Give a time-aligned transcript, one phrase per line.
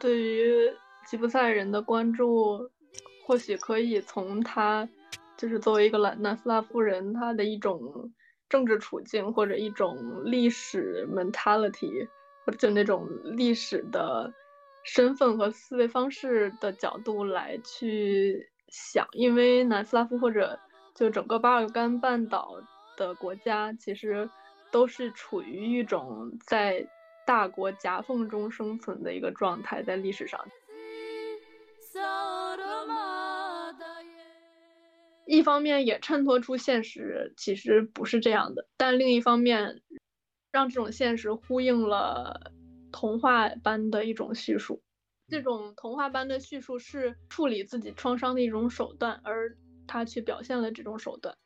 [0.00, 0.50] 对于
[1.06, 2.70] 吉普赛人的关注，
[3.26, 4.88] 或许可以从他
[5.36, 8.10] 就是作为一个南南斯拉夫人，他的一种
[8.48, 12.08] 政治处境或者一种历史 mentality，
[12.46, 14.32] 或者就那种历史的
[14.84, 20.58] 身份和思维方式的角度来去想，因为南斯拉夫或者
[20.94, 22.56] 就整个巴尔干半岛
[22.96, 24.28] 的国家，其实
[24.72, 26.86] 都是处于一种在。
[27.30, 30.44] 大国夹缝中生存的一个状态，在历史上，
[35.26, 39.80] 一方面也衬托出现实其实不是这样的，但另一方面，
[40.50, 42.50] 让这种现实呼应了
[42.90, 44.82] 童话般的一种叙述。
[45.28, 51.38] 这种童话般的叙述是处理自己创伤的一种手段，而他却表现了这种手段。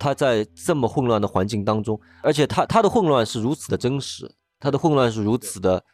[0.00, 5.84] 他在这么混乱的环境当中，而且他他的混乱是如此的真实，他的混乱是如此的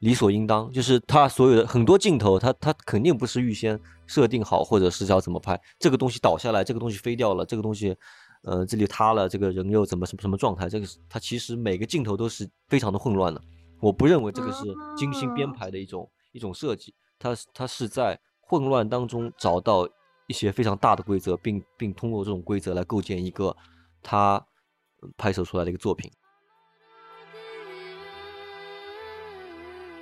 [0.00, 0.70] 理所应当。
[0.70, 5.58] 就是他所有的很多镜头，他他肯定不是预先设定好，或者是要怎么拍。
[5.78, 7.96] 这个东西倒下来，这个东西飞掉了，这个东西，
[8.42, 10.68] 呃，这里塌了，这个人又怎么什么什么状态？
[10.68, 13.40] 这个是他其实每个镜头都是非常的混乱的。
[13.80, 14.62] 我不认为这个是
[14.94, 19.88] 精心编排的一种一种设计，他他是在混乱当中找到。
[20.26, 23.56] 一些非常大的规则，并并通过这种规则来构建一个
[24.02, 24.44] 他
[25.16, 26.10] 拍摄出来的一个作品。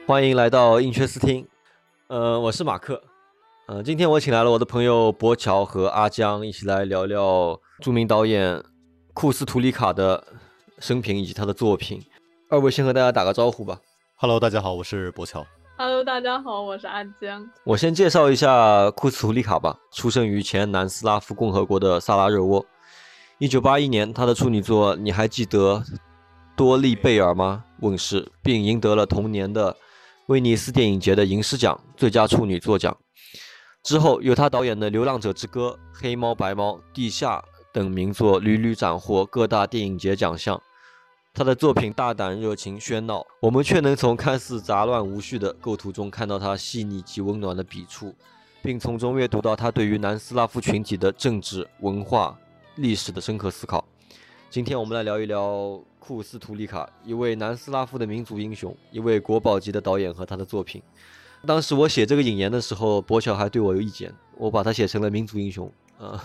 [0.07, 1.47] 欢迎来到映缺斯汀，
[2.09, 3.03] 呃，我是马克，
[3.67, 8.63] 呃，今天我请来了我的朋友博乔和阿江，一起来聊聊著名导演
[9.15, 10.25] 库斯图里卡的
[10.79, 12.03] 生平以及他的作品。
[12.51, 13.81] 二位先和大家打个招呼吧。
[14.17, 15.47] Hello，大家好，我是博乔。
[15.77, 17.49] Hello，大家好，我是阿江。
[17.65, 19.77] 我先介绍一下库斯图里卡吧。
[19.91, 22.65] 出生于前南斯拉夫共和国的萨拉热窝。
[23.39, 25.83] 一九八一年，他的处女作《你还记得
[26.55, 29.75] 多利贝尔吗》问世，并赢得了同年的
[30.27, 32.97] 威尼斯电影节的银狮奖最佳处女作奖。
[33.83, 37.39] 之后，由他导演的《流浪者之歌》《黑猫白猫》《地下》
[37.73, 40.63] 等名作屡屡斩获各大电影节奖项。
[41.35, 48.15] 他的作品大胆、热情、喧闹，我们却能从看似杂乱无序的构图中看到他细腻及温暖的笔触，
[48.61, 52.39] 并从中阅读到他对于南斯拉夫群体的政治、文化、
[52.75, 53.83] 历史的深刻思考。
[54.51, 60.83] 今天我们来聊一聊库斯图里卡，一位南斯拉夫的民族英雄，一位国宝级的导演和他的作品。
[61.47, 65.73] 当时我写这个引言的时候，博乔还对我有意见，我把他写成了民族英雄。
[65.99, 66.25] 啊，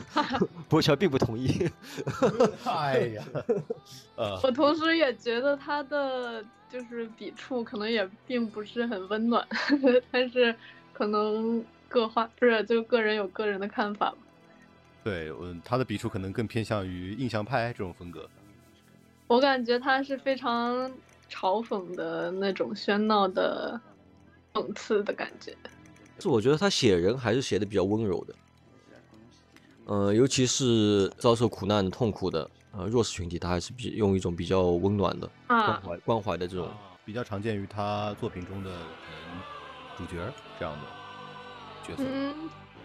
[0.68, 1.70] 博乔并不同意。
[2.66, 3.24] 哎呀，
[4.16, 9.46] 呃，我同时也觉得他的就是笔触可能也并不是很温暖，
[10.10, 10.54] 但是
[10.92, 14.14] 可能各画不是就个人有个人的看法
[15.02, 18.28] 对，嗯，他的笔触可能更偏向于印象派这种风格。
[19.26, 20.90] 我感觉他是非常
[21.30, 23.80] 嘲讽的那种喧闹的
[24.52, 25.56] 讽刺的感觉。
[26.18, 28.34] 是我觉得他写人还是写的比较温柔的。
[29.88, 36.68] 呃，尤其是遭受苦难、痛苦的呃弱势群体，他还是比用一种比较温暖的关怀、关怀的这种，
[37.06, 38.70] 比较常见于他作品中的
[39.96, 40.80] 主角这样的
[41.82, 42.02] 角色。
[42.06, 42.34] 嗯，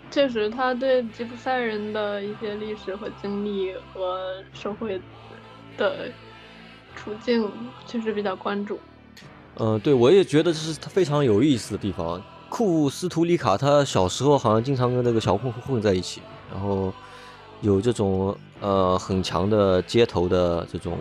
[0.09, 5.02] 确实，他对吉普赛人的一些历史和经历和社会
[5.78, 6.09] 的
[6.96, 7.52] 处境
[7.86, 8.80] 确实比较关注。
[9.58, 12.24] 嗯，对，我也觉得这是他非常有意思的地方。
[12.50, 16.22] 库斯图里卡他小时候好像经常跟那个小混混混在一起。
[16.53, 16.94] 然后
[17.62, 20.97] 有这种呃很强的街头的这种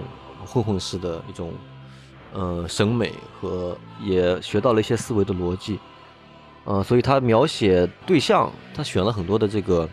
[0.46, 1.52] 混混式的一种
[2.32, 5.78] 呃审美和也学到了一些思维的逻辑，
[6.64, 9.86] 呃，所以他描写对象，他选了很多的这个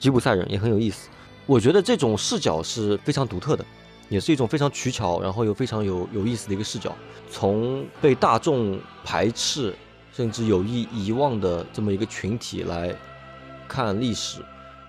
[0.00, 1.08] 吉普赛人也很有意思。
[1.46, 3.64] 我觉得这种视角是非常独特的，
[4.08, 6.92] 也是一种非常取巧，然后又非常有有意思的一个视角。
[7.30, 9.74] 从被大众排斥
[10.12, 12.94] 甚至有意遗忘的这么一个群体来
[13.68, 14.40] 看历史。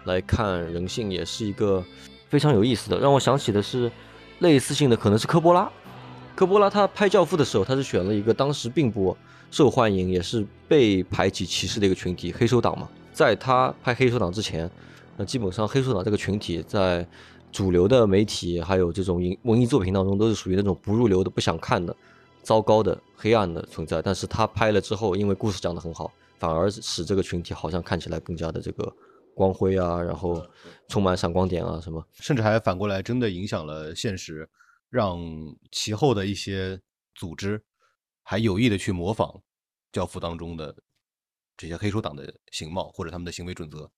[0.09, 1.85] 来看人性也是一个
[2.29, 3.89] 非常有意思的，让我想起的是
[4.39, 5.71] 类似性的，可能是科波拉。
[6.35, 9.15] 科波拉他拍《教父》的时候，他是选了一个当时并不
[9.51, 12.89] 受欢迎，也是被排挤歧视的一个群体——黑手党嘛。
[13.13, 14.69] 在他拍《黑手党》之前，
[15.15, 17.05] 那基本上黑手党这个群体在
[17.51, 21.95] 主流的媒体还有这种文文艺作品当中都是属于那种不入流的、不想看的、
[22.41, 24.01] 糟糕的、黑暗的存在。
[24.01, 26.09] 但是他拍了之后，因为故事讲得很好，
[26.39, 28.91] 反而使这个群体好像看起来更加的这个。
[29.39, 30.45] 光辉啊，然后
[30.89, 34.49] 充满闪光点啊，什么，甚至还反过来真的影响了现实，
[34.89, 35.17] 让
[35.71, 36.81] 其后的一些
[37.15, 37.63] 组织
[38.21, 39.29] 还有意的去模仿
[39.93, 40.75] 《教父》当中的
[41.55, 43.89] 这些黑手党的形貌或者他们的行为准则。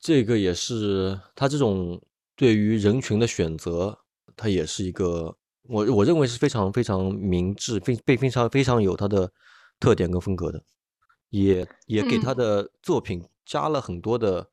[0.00, 2.00] 这个也是他这种
[2.34, 3.98] 对于人群的选择
[4.34, 9.30] 他也是一个我我认为是非常非常明智、非被非常非常有他的
[9.78, 10.64] 特点跟风格的，
[11.28, 14.48] 也也给他的作品加了很多的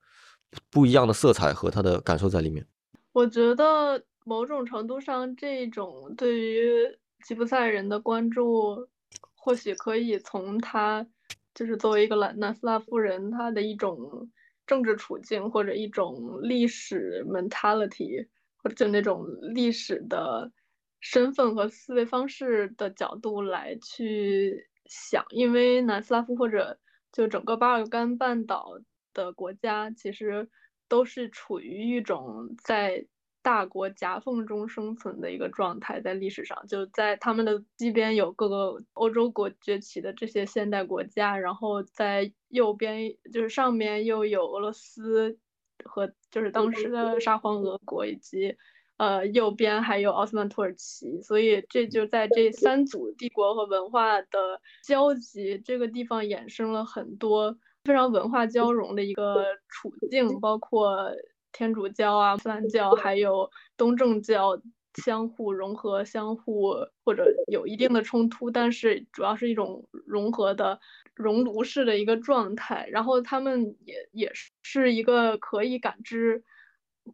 [0.69, 2.65] 不一样的色彩和他的感受在里面。
[3.13, 8.87] 我觉得某种程度上，这种对于吉普赛人的关注，
[9.35, 11.07] 或许可以从他
[11.55, 14.29] 就是作为一个南南斯拉夫人，他的一种
[14.65, 18.27] 政治处境或者一种历史 mentality，
[18.61, 20.51] 或者就那种历史的
[20.99, 26.77] 身份和思维方式的角度来去想，因为南斯拉夫或者
[27.11, 28.79] 就整个巴尔干半岛
[29.17, 30.47] 的国家，其实。
[30.89, 33.05] 都是处于一种在
[33.41, 45.37] 大国夹缝中生存的一个状态，在历史上，就在他们的西边有各个欧洲国崛起的这些现代国家，然后在右边就是上面又有俄罗斯
[45.83, 48.55] 和就是当时的沙皇俄国，以及
[48.95, 57.57] 呃右边还有奥斯曼土耳其，所以这就在这三组帝国和文化的交集这个地方衍生了很多。
[57.87, 61.09] 非常文化交融的一个处境，包括
[61.53, 64.61] 天主教啊、伊斯兰教还有东正教
[64.95, 66.73] 相互融合、相互
[67.05, 70.81] 或者有一定的冲突，但是主要是一种融合的
[71.15, 72.85] 熔炉式的一个状态。
[72.91, 76.43] 然后他们也也是一个可以感知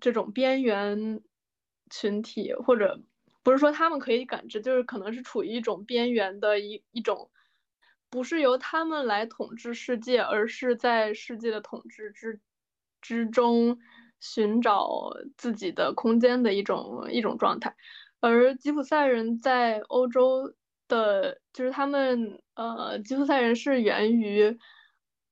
[0.02, 1.22] 这种边缘
[1.92, 3.00] 群体，或者
[3.44, 7.30] 不是说他们可以感知，就是可能是处于一种边缘的一一种。
[8.13, 12.39] 不是由他们来统治世界，而是在世界的统治之
[13.01, 13.80] 之中
[14.19, 17.75] 寻找自己的空间的一种一种状态。
[18.19, 20.54] 而吉普赛人在欧洲
[20.88, 24.60] 的，就是他们呃，吉普赛人是源于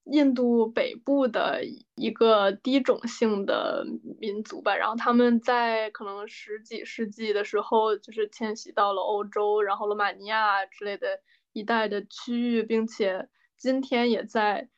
[0.06, 1.64] 印度北部的
[1.94, 3.86] 一个低种姓的
[4.20, 4.76] 民族吧。
[4.76, 11.20] 然后他们在可能十几世纪的时候，就是迁徙到了欧洲，然后罗马尼亚之类的。
[11.54, 13.28] 一带的区域，并且
[13.58, 14.70] 今天也在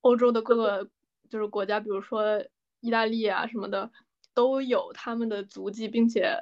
[0.00, 0.90] 欧洲的各个
[1.28, 2.44] 就是国家，比如说
[2.80, 3.90] 意大利啊什么的，
[4.34, 6.38] 都有他们的足迹，并且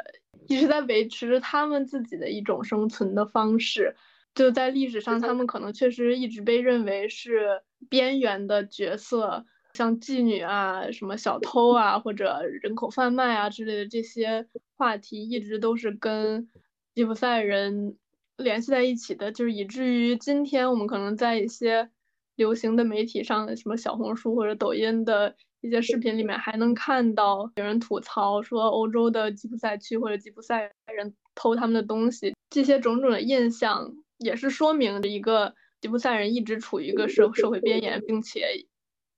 [0.47, 3.97] 一直在维持着他们自己的一种生存的方式。
[4.35, 9.45] 就在历史上，他们可能确实一直被认为是边缘的角色，
[9.75, 14.47] 像妓女啊、什么小偷啊或者人口贩卖啊之类的这些
[14.77, 16.49] 话题，一直都是跟
[16.95, 17.97] 吉普赛人。
[18.39, 21.91] 联系在一起的，就是以至于今天我们可能在一些
[22.37, 38.67] 流行的媒体上，什么小红书或者抖音的一些视频里面，还能看到有人吐槽说欧洲的吉普赛区或者吉普赛人偷他们的东西，这些种种的印象也是说明着一个吉普赛人一直处于一个社社会边缘，并且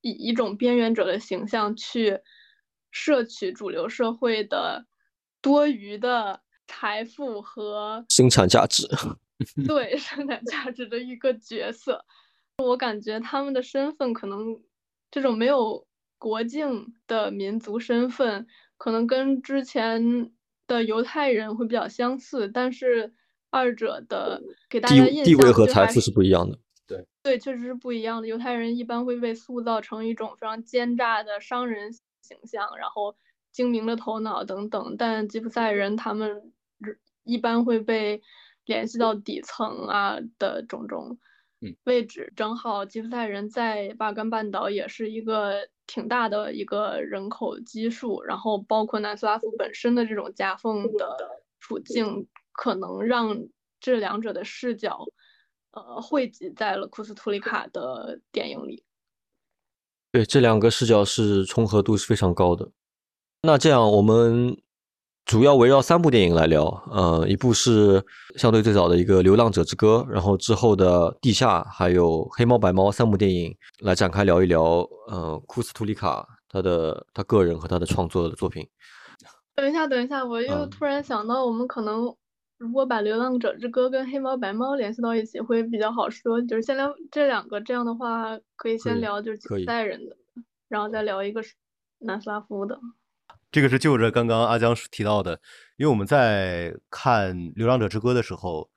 [0.01, 2.19] 以一种边缘者的形象去
[2.89, 4.87] 摄取主流社会的
[5.43, 6.41] 多余的。
[6.71, 8.87] 财富和生产价值
[9.67, 12.05] 对生产价值的一个角色，
[12.59, 14.59] 我感觉他们的身份可能
[15.11, 15.85] 这种没有
[16.17, 18.47] 国境的民族身份，
[18.77, 20.31] 可能跟之前
[20.65, 23.13] 的犹太人会比较相似，但是
[23.49, 26.57] 二者的给大家印象地位和财富是不一样的。
[26.87, 28.27] 对对，确实是不一样的。
[28.27, 33.15] 犹太人一般会被塑造成一种非常奸诈的商人形象，然后
[33.51, 36.53] 精明的头脑等等，但吉普赛人他们。
[37.23, 38.21] 一般会被
[38.65, 41.17] 联系到底层啊的种种
[41.83, 51.17] 位置，正好吉普赛人在巴干半岛也是一个挺大的一个人口基数，然后包括南斯拉夫本身的这种夹缝的
[51.59, 53.37] 处境，可能让
[53.79, 55.05] 这两者的视角
[55.71, 58.83] 呃汇集在了库斯图里卡的电影里。
[60.11, 62.71] 对，这两个视角是重合度是非常高的。
[63.43, 64.57] 那这样我们。
[65.25, 68.03] 主要围绕三部电影来聊，呃，一部是
[68.35, 74.61] 相对最早的一个《流浪者之歌》，然后之后的《地下》还有《黑猫白猫》三部电影来展开聊一聊，
[75.07, 78.67] 呃，库斯图里卡他的他个人和他的创作的作品。
[79.55, 82.13] 等一下，等一下，我又突然想到，我们可能
[82.57, 90.15] 如果把《流浪者之歌》跟《黑猫白猫》联系到一起会比较好说，就是先聊这两个，这样的话可以先聊就是几代人的，
[90.67, 91.53] 然后再聊一个是
[91.99, 92.77] 南斯拉夫的。
[93.51, 95.33] 这个是就着刚刚阿江提到的，
[95.75, 98.69] 因为我们在看《流浪者之歌》的时候，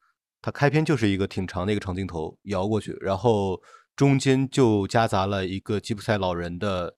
[0.43, 3.63] 它开篇就是一个挺长的一个长镜头摇过去，然后
[3.95, 6.97] 中间就夹杂了一个吉普赛老人的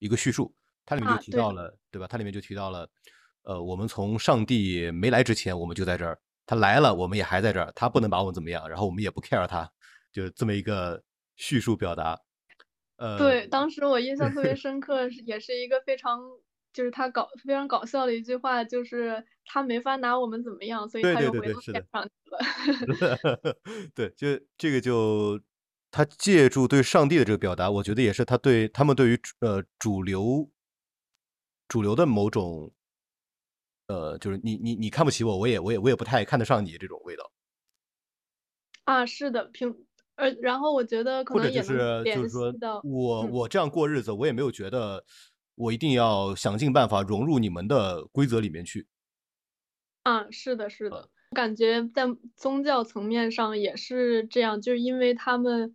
[0.00, 0.52] 一个叙述，
[0.84, 2.08] 它里面就提到了，对吧？
[2.08, 2.90] 它里面就提到了，
[3.44, 6.12] 呃，我们从上帝没来之前，我们就在这儿；
[6.44, 7.70] 他来了，我们也还在这儿。
[7.76, 9.70] 他不能把我们怎么样，然后我们也不 care 他，
[10.12, 11.00] 就这么一个
[11.36, 12.18] 叙述表达。
[12.96, 16.20] 呃，对，当时我印象特别深刻，也是一个非常。
[16.76, 23.56] 就是他搞非常搞笑的一句话，就是他没法拿我们怎么样，所以对他又回到天上去了。
[23.96, 25.40] 对，就这个就
[25.90, 30.50] 他借助对上帝的这个表达，我觉得也是他对他们对于呃主流
[31.66, 32.70] 主流的某种
[33.86, 37.32] 呃，就是你你你看不起我，我也我也我也不太看得上你这种味道，
[38.84, 39.74] 啊，是的，平
[40.16, 42.52] 呃，然后我觉得可能也能就是就是说
[42.84, 45.02] 我我这样过日子，我也没有觉得
[45.56, 48.86] 我一定要想尽办法融入你们的规则里面去。
[50.04, 52.04] 啊，是的，是啊的，我感觉在
[52.36, 55.74] 宗教层面上也是这样，就是因为他们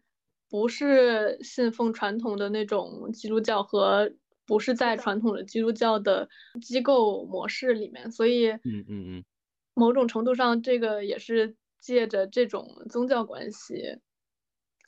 [0.50, 4.14] 不是信奉传统的那种基督教和
[4.46, 6.30] 不是在传统的基督教的
[6.62, 9.26] 机构模式里面，所以嗯嗯嗯，
[9.74, 14.00] 某种程度上，这个也是借着这种宗教关系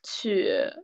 [0.04, 0.84] 去，呃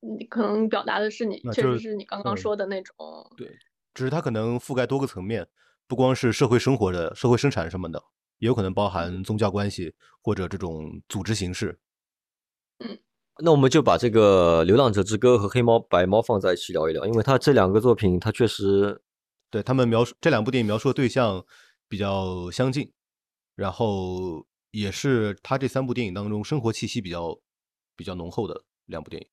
[0.00, 2.96] 你可能表达的是你确实是是你刚刚嗯说的那种，
[3.36, 3.48] 对，
[3.94, 5.46] 只是它可能覆盖多个层面，
[5.86, 8.02] 不光是社会生活的社会生产什么的，
[8.38, 11.78] 也有可能包含宗教关系或者这种组织形式。
[12.78, 12.98] 嗯
[13.40, 19.00] 那我们就把这个《流浪者之歌》和《黑猫白猫》放在一起聊一聊，因为它这两个作品，它确实
[19.48, 21.46] 对他们描述这两部电影描述的对象
[21.88, 22.92] 比较相近，
[23.54, 27.38] 然后也是他这三部电影当中生活气息比较
[27.94, 29.28] 比较浓厚的两部电影。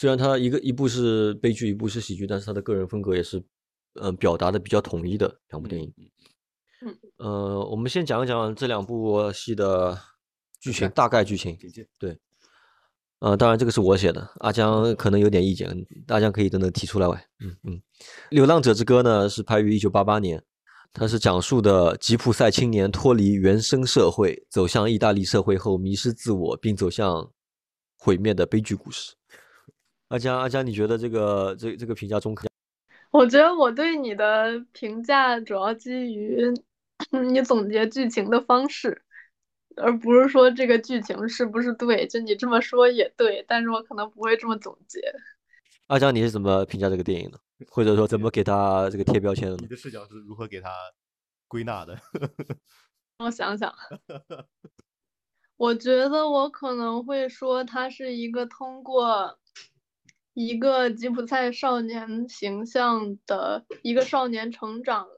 [0.00, 3.44] 虽然他一个一部是悲剧，一部是喜剧，但是他的个人风格也是，
[3.96, 5.92] 呃，表达的比较统一的两部电影。
[6.80, 9.94] 嗯呃，我们先讲一讲这两部戏的
[10.58, 11.54] 剧情，大概剧情。
[11.98, 12.18] 对，
[13.18, 15.68] 呃，当然这个是我写的，阿江可能有点意见，
[16.06, 17.06] 大江可以等等提出来。
[17.40, 17.74] 嗯嗯，
[18.30, 20.42] 《流浪者之歌》呢是拍于一九八八年，
[20.94, 27.30] 它是讲述的吉普赛青年脱离原生社会，走向意大利社会后迷失自我，并走向
[27.98, 29.12] 毁灭的悲剧故事。
[30.10, 32.50] 阿江，阿江，你觉得这个这这个评价中肯？
[33.12, 36.52] 我觉得我对你的评价主要基于
[37.32, 39.04] 你总结剧情的方式，
[39.76, 42.08] 而不是说这个剧情是不是对。
[42.08, 45.00] 就你这么说也对，但是我可能不会这么总结。
[45.86, 47.38] 阿江，你是怎么评价这个电影的？
[47.68, 49.68] 或者说怎么给他这个贴标签的你？
[49.68, 50.70] 的视角是如何给他
[51.46, 51.96] 归纳的？
[53.24, 53.72] 我想想，
[55.56, 59.38] 我觉得我可能会说，它是一个通过
[60.34, 65.08] 一个吉普赛少年形象的一个少年成长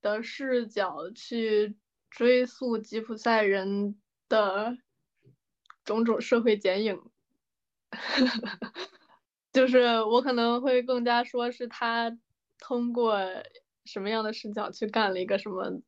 [0.00, 1.76] 的视角去
[2.10, 4.76] 追溯吉普赛人的
[5.84, 7.00] 种种社会剪影。
[9.52, 12.16] 就是我可能会更加说是他
[12.58, 13.18] 通过
[13.84, 15.82] 什么样的视角去干了一个什么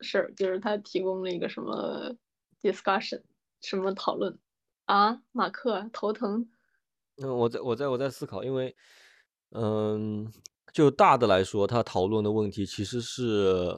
[0.00, 2.14] 事儿，就是他提供了一个什么
[2.60, 3.22] discussion，
[3.62, 4.38] 什么讨论
[4.84, 5.22] 啊？
[5.32, 6.50] 马克头疼，
[7.22, 8.74] 嗯，我在我在我在思考，因为，
[9.50, 10.30] 嗯，
[10.72, 13.74] 就大的来说，他讨论的问题其实是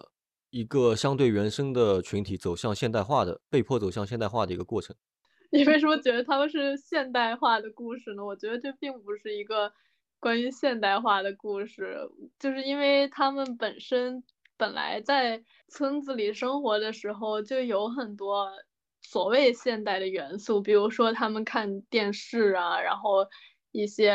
[0.51, 4.97] 一个相对原生的群体走向现代化的，被迫走向现代化的一个过程。
[5.51, 8.25] 你为什么觉得他们是现代化的故事呢？
[8.25, 9.73] 我觉得这并不是一个
[10.21, 11.97] 关于现代化的故事，
[12.39, 14.23] 就是因为他们本身
[14.57, 18.51] 本来在村子里生活的时候就有很多
[19.03, 23.27] 所谓现代的元素，比如说他们看电视啊，然后
[23.73, 24.13] 一些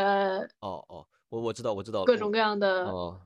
[0.60, 3.20] 哦哦，我我知道我知道，我各种各样的哦，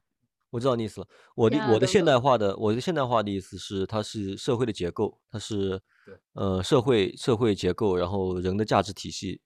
[0.49, 1.07] 我知道你意思了。
[1.35, 9.41] 我的我的现代化的我的现代化的意思是，它是社会的结构，它是对呃社会社会结构，然后人的价值体系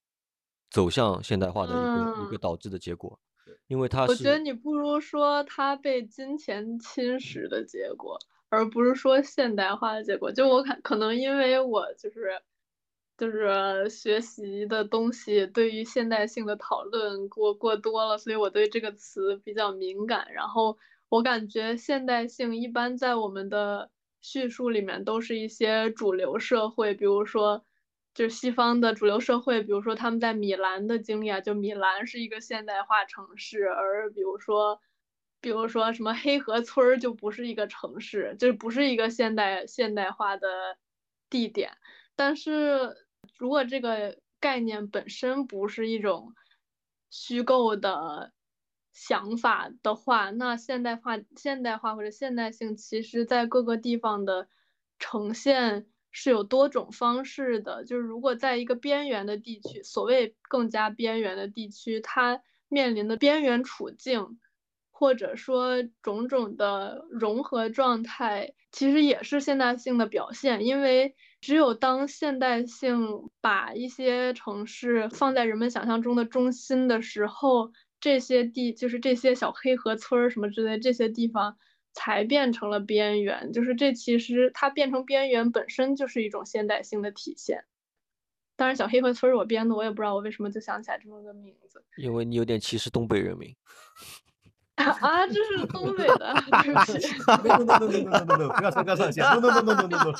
[0.69, 3.19] 走向现代化的一个、一个嗯导致的结果。
[3.67, 8.17] 因为它我觉得你不如说它被金钱侵蚀的结果，
[8.51, 10.31] 而不是说现代化的结果。
[10.31, 12.39] 就我看，可能因为我就是
[13.17, 20.31] 就是学习的东西对于现代性的讨论过过多了，所以我对这个词比较敏感。
[20.33, 20.77] 然后
[21.09, 23.89] 我感觉现代性一般在我们的
[24.21, 27.65] 叙述里面都是一些主流社会，比如说。
[28.13, 34.81] 就是西方的主流社会，比如说他们在米兰的经历啊，就米兰是一个现代化城市，而比如说，
[35.41, 40.77] 比如说什么黑河村儿就不是一个城市，就不是一个现代现代化的
[41.29, 41.77] 地点。
[42.15, 42.95] 但是
[43.37, 46.33] 如果这个概念本身不是一种
[47.09, 48.31] 虚构的
[48.93, 54.47] 想法的话，那现代化、现代化或者现代性，其实在各个地方的
[54.99, 55.87] 呈现。
[56.13, 64.37] 是有多种方式的，就是如果在一个边缘的地区，所谓更加边缘的地区，它面临的边缘处境，
[65.01, 70.63] 或者说种种的融合状态，其实也是现代性的表现。
[70.63, 81.57] 因为只有当现代性把一些城市放在人们想象中的中心的时候，这些地，就是这些小黑河村儿什么之类这些地方
[81.93, 83.51] 才变成了边缘。
[83.51, 87.63] 就是这其实它变成边缘本身就是一种现代性的体现。
[88.55, 91.83] 当然，小黑河村儿我编的，我也不知道我为什么就想起来这么个名字。
[91.97, 93.55] 因为你有点歧视东北人民。
[94.83, 96.33] 啊，这是东北的，
[96.63, 97.07] 对不起。
[97.41, 97.57] 不要，
[98.83, 99.23] 不要上线。
[99.23, 100.13] no no no no no no no。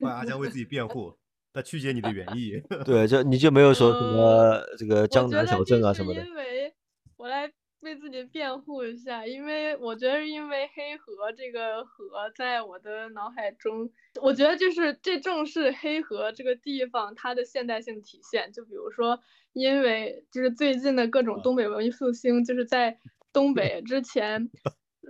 [0.00, 1.16] 欢迎阿江为自己辩护，
[1.52, 2.62] 他曲解你的原意。
[2.84, 6.24] 对，就你就没有说什么这个江南小镇啊什么的。
[6.24, 6.74] 因为
[7.16, 18.52] 我来为自己辩护一下，因为我觉得是因为黑河这个河在我的脑海中，我觉得就是这正是黑河这个地方它的现代性体现。
[18.52, 19.20] 就比如说
[19.58, 22.98] 因为就是最近的各种东北文艺复兴，就是在
[23.32, 24.48] 东北之前，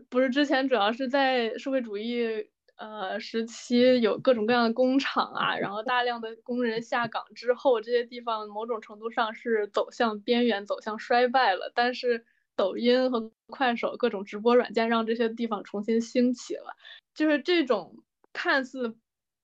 [0.08, 2.48] 不是之前主要是在社会主义。
[2.80, 11.72] 呃，时期有各种各样的工厂啊，然后大量的工人下岗之后，这些地方某种程度上是走向边缘、走向衰败了。
[11.74, 12.24] 但是
[12.54, 16.76] 抖音和快手各种直播软件让这些地方重新兴起了，
[17.16, 18.94] 就是这种看似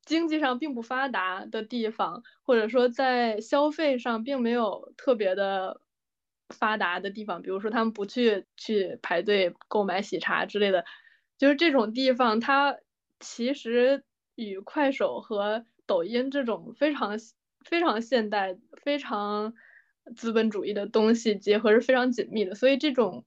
[0.04, 5.80] 经济上并不发达的地方，或者说在消费上并没有特别的
[6.50, 10.84] 发达的地方，比如说他们不去去排队购买喜茶之类的，
[11.38, 12.76] 就是这种地方，它
[13.20, 17.18] 其实与快手和抖音这种非常
[17.64, 19.54] 非常现代、非常
[20.16, 23.24] 资本主义的东西结合是非常紧密的，所以这种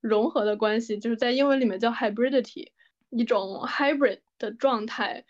[0.00, 2.72] 融合的关系，就是在英文里面叫 hybridity，
[3.08, 5.24] 一种 hybrid 的状态，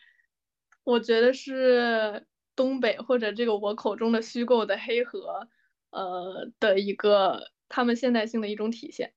[0.85, 5.49] 我觉得是东北或者这个我口中的虚构的黑河，
[5.91, 9.13] 呃的一个他们现代性的一种体现。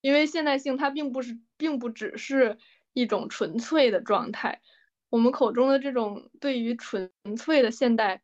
[0.00, 2.58] 因为现代性它并不是，并不只是
[2.92, 4.62] 一种纯粹的状态。
[5.08, 8.22] 我们口中的这种对于纯粹的现代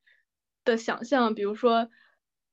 [0.64, 1.90] 的想象，比如说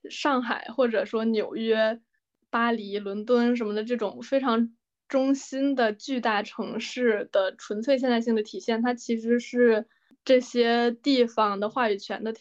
[0.10, 2.02] 上海或者说纽约、
[2.50, 4.76] 巴黎、伦敦什么的这种非常
[5.08, 9.88] 中心的巨大城市的纯粹现代性的体现，它其实是
[10.26, 12.34] 这些地方的话语权的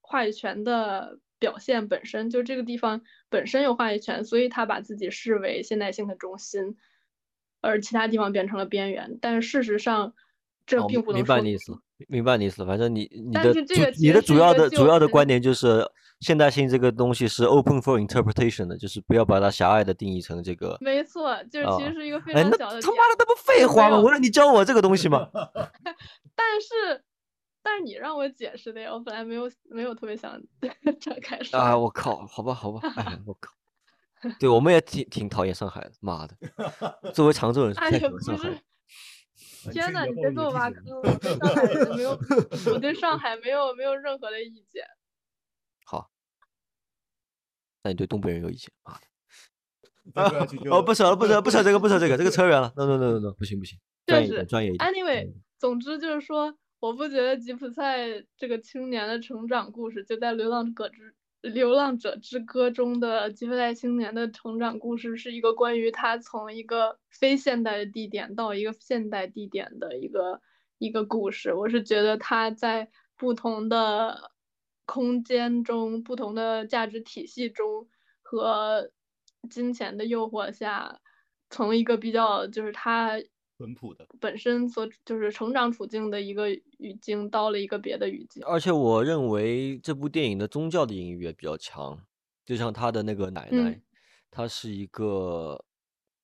[0.00, 6.76] 话语权的表现本身，就这个地方本身有话语权，所以他把自己视为现代性的中心，
[7.60, 9.18] 而其他地方变成了边缘。
[9.20, 10.14] 但是事实上，
[10.66, 12.68] 这哦，并不能明白说你意思了，明白你意思了。
[12.68, 15.84] 反正你你但的这个你的主要的主要的观点就是
[16.20, 20.76] 现代性这个东西是 open for interpretation 的，就是不要把它狭隘的定义成这个。
[20.80, 22.82] 没错，就是其啊实是一个非常小的点。
[22.82, 23.98] 他妈的，那不废话吗？
[23.98, 25.28] 我让你教我这个东西吗？
[26.34, 27.02] 但是，
[27.62, 30.40] 但是你让我解释的呀，我本来没有没有特别想
[31.00, 31.58] 展开说。
[31.58, 33.52] 啊，我靠，好吧，好吧，哎呀，我靠，
[34.40, 36.36] 对，我们也挺挺讨厌上海的，妈的，
[37.14, 38.18] 作为常州人是不。
[38.18, 38.62] 是，
[39.70, 40.82] 天呐，你别给我挖坑！
[40.90, 42.10] 我对上海人没有，
[42.72, 44.84] 我对上海没有没有任何的意见。
[45.84, 46.10] 好，
[47.84, 49.00] 那你对东北人有意见啊？
[50.12, 52.72] 再说下去就哦，不扯了，不扯了，不扯这个，不扯这个，这个扯远了。
[52.76, 54.90] No No No No No，不行不行，专业一点，专业一点。
[54.92, 70.40] Anyway，嗯总之就是说，我不觉得吉普赛这个青年的成长故事，就在《流浪者之流浪者之歌》中的吉普赛青年的成长故事，是一个关于他从一个非现代的地点到一个现代地点的一个
[70.78, 71.54] 一个故事。
[71.54, 74.32] 我是觉得他在不同的
[74.84, 77.88] 空间中、不同的价值体系中
[78.22, 78.90] 和
[79.48, 80.98] 金钱的诱惑下，
[81.48, 83.22] 从一个比较就是他
[83.62, 88.42] 淳朴的，本身所就是成长处境的一个语境，到了一个别的语境。
[88.44, 91.96] 而且我认为这部电影的宗教的隐喻也比较强，
[92.44, 93.82] 就像他的那个奶奶，嗯
[94.32, 95.64] 她是一个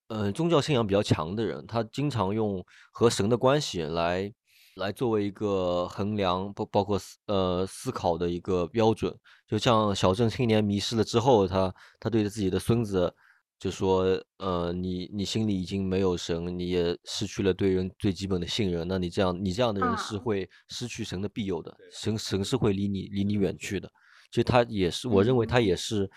[0.09, 4.33] 呃宗教信仰比较强的人，她经常用和神的关系来
[4.75, 9.17] 来作为一个衡量，包包括思呃思考的一个标准。
[9.47, 13.15] 就像小镇青年迷失了之后，他他对着自己的孙子
[13.59, 14.05] 就说
[14.39, 23.91] ：“呃，你你心里已经没有神，你也失去了对人最基本的信任，那你这样你这样的人是啊会失去神的庇佑的，神神是会离你离你远去的。”
[24.31, 26.09] 其实他也是，我认为他也是，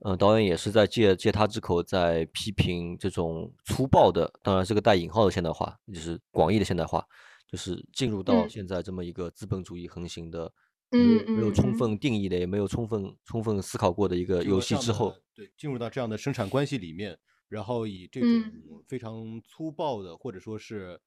[0.00, 7.04] 呃，导演也是在借借他之口在批评这种粗暴的，当然是个带引号的现代化，就是广义的现代化，
[7.46, 8.48] 就是进入到嗯。
[8.50, 10.50] 现在这么一个资本主义横行的，
[10.90, 18.42] 嗯没有充分定义的，也没有充分充分思考过的一个游戏之后，，对，进入到这样的生产关系里面，然后以这嗯。
[18.66, 21.00] 种非常粗暴的，或者说是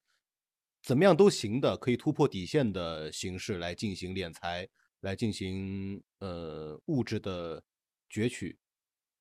[0.83, 4.67] 怎么样都行的，可以突破底线的形式来进行敛财，
[4.99, 7.63] 来进行呃物质的
[8.11, 8.59] 攫取，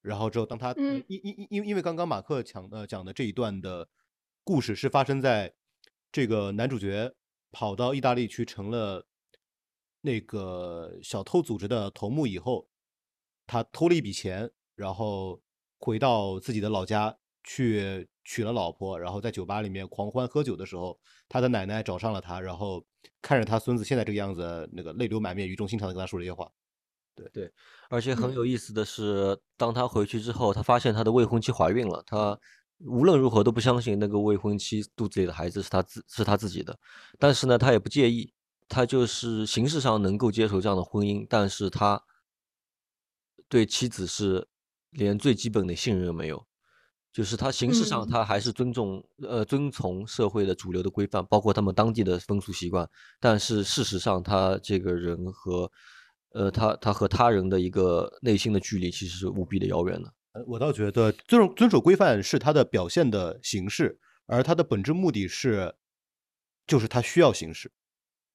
[0.03, 1.03] 然后之后当他嗯。
[1.09, 3.89] 因因因因因为刚刚马克讲呃讲的这一段的
[4.45, 5.55] 故事是发生在
[6.13, 7.15] 这个男主角
[7.51, 9.07] 跑到意大利去成了
[10.01, 12.69] 那个小偷组织的头目以后，
[13.47, 15.41] 他偷了一笔钱，然后
[15.79, 22.85] 回到自己的老家去娶了老婆，然后在酒吧里面狂欢喝酒的时候，他的奶奶找上了他，然后
[23.21, 26.51] 看着他孙子现在这个样子，那个泪流满面、语重心长的跟他说这些话。
[27.15, 27.53] 对对，
[27.91, 32.39] 而且很嗯 有意思的是，当他回去之后，他发现他的未婚妻怀孕了，他
[32.87, 36.79] 无论如何都不相信那个未婚妻肚子里的孩子是他自是他自己的，
[37.19, 38.33] 但是呢，他也不介意，
[38.71, 42.03] 他就是形式上能够接受这样的婚姻，但是他
[43.49, 44.49] 对妻子是
[44.91, 46.47] 连最基本的信任没有，
[47.13, 48.09] 就是他形式上嗯。
[48.09, 55.71] 他还是尊重呃遵从社会的主流的规范，包括他们当地的风俗习惯，但是事实上他这个人和
[56.33, 60.15] 呃他他和他人的一个内心的距离其实是无比的遥远的。
[60.33, 65.75] 呃，我倒觉得遵守遵守规范是他的表现的形式，而他的本质目的是，
[66.69, 67.73] 就是他需要形式，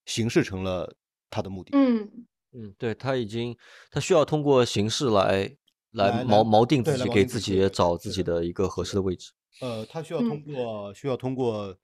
[0.05, 0.95] 形式成了
[1.29, 1.71] 他的目的。
[1.73, 3.55] 嗯嗯，对，他已经
[3.91, 5.57] 他需要通过形式来
[5.91, 9.33] 来来锚锚定自己，给自己找自己的的一个合适的位置。
[9.61, 11.77] 呃，他需要通嗯过需要通过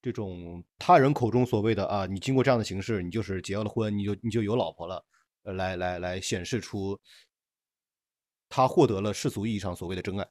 [0.00, 5.04] 这种他人口中所谓的啊，你经过这样的形式，你就是结了婚，你就你就有老婆了，
[5.42, 6.98] 呃，来来来显示出
[8.48, 10.26] 他获得了世俗意义上所谓的真爱。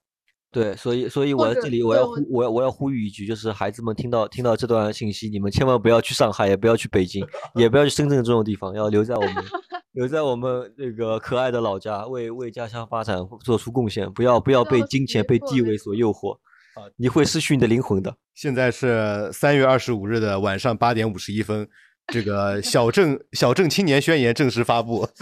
[0.53, 9.33] 对，所以所以我在这里我要呼我要我要呼吁一句，就是孩子们听到听到这段信息，你们千万不要去上海，也不要去北京， 也不要去深圳这种地方，要留在我们
[9.93, 16.33] 留在我们这个可爱的老家，为为家乡发展做出贡献，不要不要被金钱被地位所诱惑
[16.75, 18.15] 啊，你会失去你的灵魂的。
[18.35, 21.67] 现在是三月二十五日的晚上八点五十一分，
[22.13, 25.07] 这个小镇小镇青年宣言正式发布。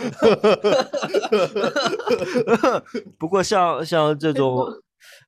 [3.17, 4.81] 不过像像这种错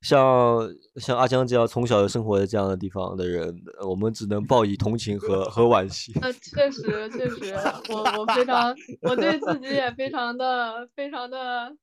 [0.03, 6.13] 像像阿江这样从小就生活在这样的地方的人，呃我们只能报以同情和和惋惜。
[6.21, 7.55] 呃，确实确实，
[7.89, 11.73] 我我非常，我对自己也非常的非常的，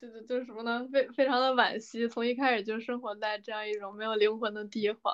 [0.00, 0.86] 就就就是什么呢？
[0.92, 5.12] 非非常的惋惜，从一开始就生活在这样一种没有灵魂的地方，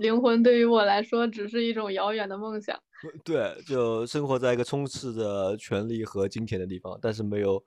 [0.00, 2.78] 灵魂对于我来说只是一种遥远的梦想。
[3.24, 7.60] 对，就生活在一个充斥着权力和金钱的地方，但是没有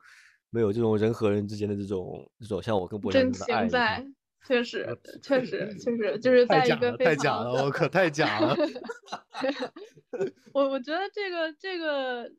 [0.56, 4.08] 没有这种人和人之间的这种这种像我跟博真强这样的爱情在
[4.48, 4.88] 确实
[5.22, 8.56] 确实确实， 就是在一个非太假了， 我可太假了。
[10.54, 12.32] 我我觉得这个这个，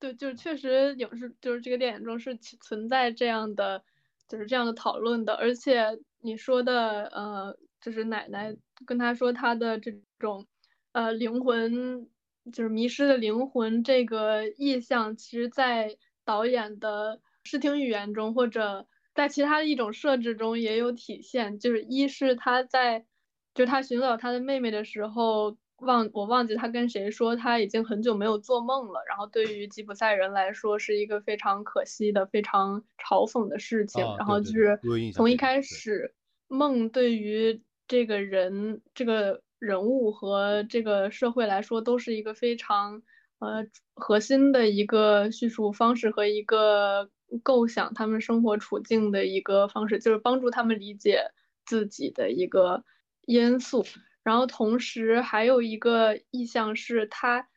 [0.00, 3.84] 对，就是确实影视就是这个电影中是存在这样的，
[4.26, 5.86] 就是这样的讨论的，而且
[6.20, 10.46] 你说的呃，就是奶奶跟他说他的这种
[10.92, 12.08] 呃灵魂，
[12.50, 15.96] 就是迷失的灵魂这个意象，其实在
[16.30, 23.04] 导演的视听语言中或者在其他的一种设置中也有体现，就是一是他在。
[23.52, 29.00] 就是他寻找他的妹妹的时候，忘我忘记他跟谁说他已经很久没有做梦了。
[29.08, 34.04] 然后对于吉普赛人来说是一个非常可惜的、非常嘲讽的事情。
[34.04, 34.78] 啊然后就是
[35.12, 36.14] 从一开始，
[36.46, 43.02] 梦对于这个人、这个人物和这个社会来说都是一个非常
[43.40, 47.10] 呃核心的一个叙述方式和一个
[47.42, 51.22] 构想他们生活处境的一个方式，就是帮助他们理解
[51.66, 52.84] 自己的一个
[53.26, 53.84] 因素。
[54.22, 57.48] 然后同时还有一个意向是他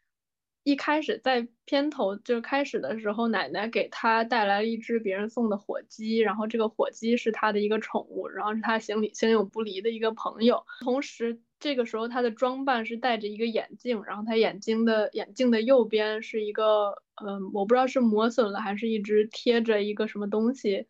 [0.63, 10.63] 一开始在片头就开始的时候，奶奶给他带来了一只别人送的火鸡，然后这个火鸡是他的一个宠物，然后是他行里形影不离的一个朋友。
[10.79, 20.87] 同时这个时候他的装扮是戴着一个眼镜，然后他眼睛的眼镜的右边是一个，嗯，我不知道是磨损了还是一直贴着一个什么东西，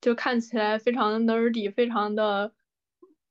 [0.00, 2.54] 就看起来非常的 nerdy，非常的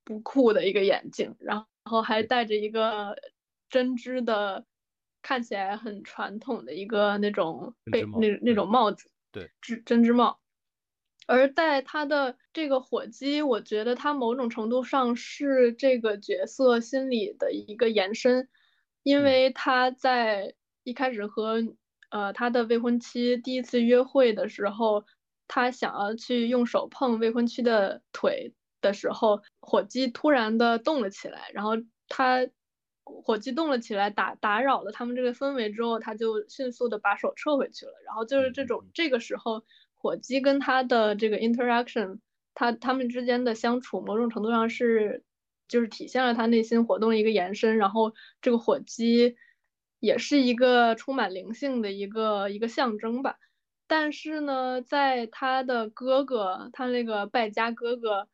[0.03, 3.15] 不酷的一个眼镜，然后还戴着一个
[3.71, 4.63] 针织的，
[5.23, 10.42] 看起来很传统的一个那种被那那种帽子，对织针织帽。
[11.27, 18.49] 而在他的这个火鸡，我觉得他某种程度上是这个角色心理的一个延伸，
[19.03, 19.23] 因嗯。
[19.23, 21.63] 为他在一开始和
[22.09, 25.05] 呃他的未婚妻第一次约会的时候，
[25.47, 31.71] 他想要去用手碰未婚妻的腿的时候，火鸡突然的动了起来，然后
[32.09, 32.45] 他
[33.05, 37.93] 火鸡动了起来，打打扰了他们这个氛围之后，他就迅速的把手撤回去了。
[38.05, 39.63] 然后就是这种这个时候，
[40.03, 42.19] 火鸡跟他的这个 interaction，
[42.53, 45.23] 他他们之间的相处，某种程度上是
[45.69, 47.77] 就是体现了他内心活动的一个延伸。
[47.77, 49.37] 然后这个火鸡
[49.99, 53.37] 也是一个充满灵性的一个一个象征吧。
[53.87, 58.27] 但是呢，在他的哥哥，他那个败家哥哥，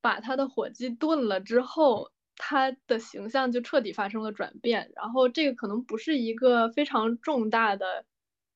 [0.00, 4.92] 把他的火鸡炖了之后，他的形象就彻底发生了转变。
[4.94, 8.04] 然后这个可能不是一个非常重大的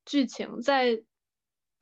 [0.04, 1.02] 剧情，在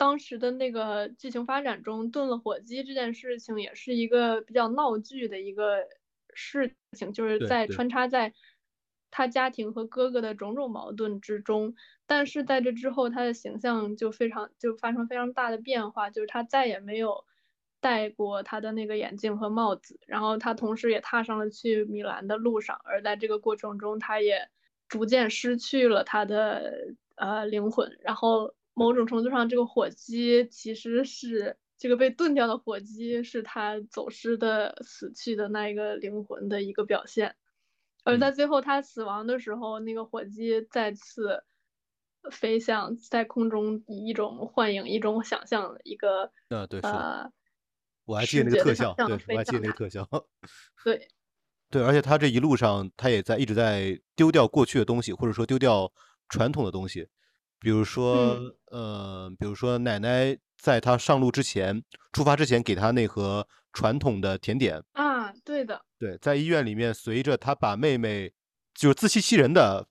[0.03, 5.87] 当时的那个剧情发展中，炖了火鸡这件事情也是一个比较闹剧的一个
[6.35, 8.35] 事情，就是在穿插在
[9.12, 11.77] 他家庭和哥哥的种种矛盾之中。
[12.05, 17.25] 但是在这之后，他的形象就非常就发生非常大的变化，就是他再也没有
[17.81, 24.49] 戴过他的那个眼镜和帽子，然后他同时也踏上了去米兰的路上，而在这个过程中，他也
[24.88, 28.53] 逐渐失去了他的呃灵魂，然后。
[28.75, 37.37] 某种程度上，这个火鸡其实是这个被炖掉的火鸡，是他走失的、死去的那一个灵魂的一个表现。
[38.05, 41.45] 而在最后他死亡的时候，那个火鸡再次
[42.31, 47.31] 飞向在空中，以一种幻影、一种想象的一个呃，对，呃，
[48.05, 50.09] 我还记得那个特效，对，我还记得那个特效，
[50.83, 51.09] 对，
[51.71, 55.93] 对，而且他这一路上，他也在一直在丢掉过去的东西，或者说丢掉
[56.29, 57.09] 传统的东西。
[57.62, 58.38] 比如说，
[58.72, 64.83] 呃，比如说奶奶在他上路之前，出发之前给他那盒传统的甜点。
[64.92, 68.33] 啊，对的，对，在医院里面，随着他把妹妹
[68.75, 69.87] 就是自欺欺人的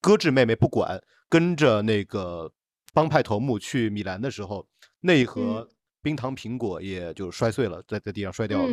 [0.00, 2.52] 搁置妹妹不管，跟着那个
[2.92, 4.66] 帮派头目去米兰的时候，
[5.00, 5.70] 那一盒。
[6.04, 8.68] 冰糖苹果也就摔碎了，在在地上摔掉了。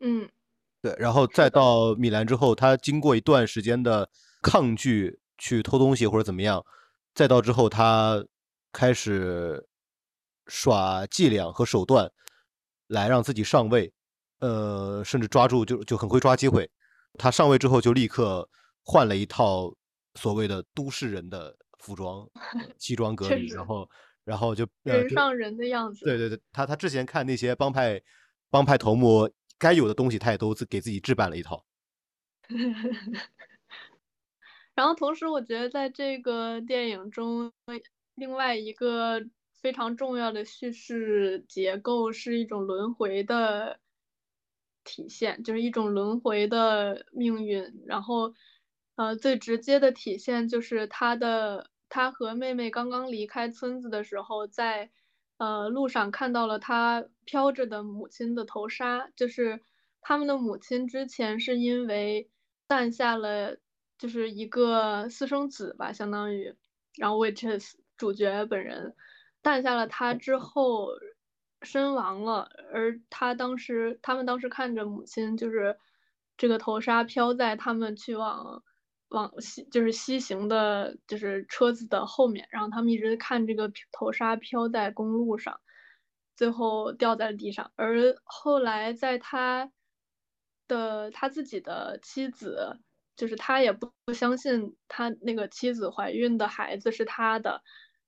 [0.00, 0.28] 嗯，
[0.80, 4.10] 对，然后再到米兰之后，他经过一段时间的
[4.42, 6.60] 抗拒，去偷东西或者怎么样。
[7.14, 8.24] 再到之后，他
[8.72, 9.66] 开始
[10.46, 12.10] 耍伎俩和手段
[12.88, 13.92] 来让自己上位，
[14.40, 16.70] 呃，甚至抓住就就很会抓机会。
[17.18, 18.48] 他上位之后，就立刻
[18.82, 19.70] 换了一套
[20.14, 22.26] 所谓的都市人的服装，
[22.78, 23.90] 西装革履，然后
[24.24, 26.04] 然后就人上人的样子。
[26.06, 28.00] 对对对，他他之前看那些帮派
[28.48, 31.64] 帮派头目该有的东西，他也都自给自己置办了一套。
[34.74, 37.52] 然后同时，我觉得在这个电影中，
[38.14, 39.22] 另外一个
[39.60, 43.78] 非常重要的叙事结构是一种轮回的
[44.82, 47.82] 体现，就是一种轮回的命运。
[47.86, 48.32] 然后，
[48.96, 54.90] 呃，最直接的体现就是他的他和妹妹刚刚离开村子的时候，在
[55.36, 59.60] 呃路上看到了他飘着的母亲的头纱，就是
[60.00, 62.30] 他们的母亲之前是因为
[62.66, 63.58] 诞下了。
[64.02, 66.52] 就是一个私生子吧，相当于，
[66.96, 68.96] 然后 which is 主角本人
[69.42, 70.88] 诞下了他之后
[71.62, 75.78] 身亡了，而他当时他们当时看着母亲就是
[76.36, 78.64] 这个头纱飘在他们去往
[79.10, 85.60] 往西就是西行的，就是车子的后面，然后他们一直看这个头纱飘在公路上，
[86.34, 89.70] 最后掉在了地上，而后来在他
[90.66, 92.80] 的他自己的妻子。
[93.16, 97.62] 就是他也不不相信他那个妻子怀孕的孩子是他的，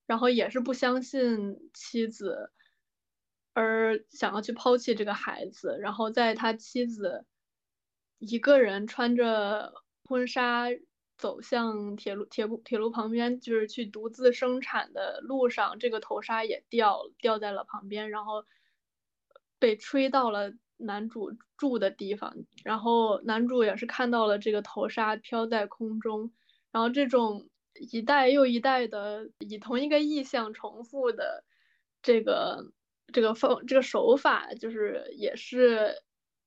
[0.05, 2.51] 然后也是不相信妻子，
[3.53, 5.77] 而想要去抛弃这个孩子。
[5.79, 7.25] 然后在他妻子
[8.17, 10.67] 一个人穿着婚纱
[11.17, 18.43] 走向铁路铁路铁路旁边，就是去独自生产的路上，这个头纱也掉掉在了旁边，然后
[19.59, 20.53] 被吹到了。
[20.77, 26.33] 男主住的地方，然后男主也是看到了这个头纱飘在空中，
[26.71, 31.43] 然后这种一代又一代的以同一个意象重复的
[32.01, 32.71] 这个
[33.13, 35.95] 这个方这个手法，就是也是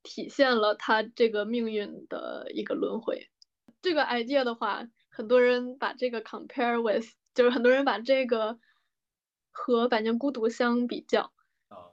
[0.03, 3.29] 体现了他这个命运的一个轮回。
[3.81, 8.59] 这个 idea 的话，很多人把这个 compare with，就是很多人把这个
[9.51, 11.33] 和《百年孤独》相比较，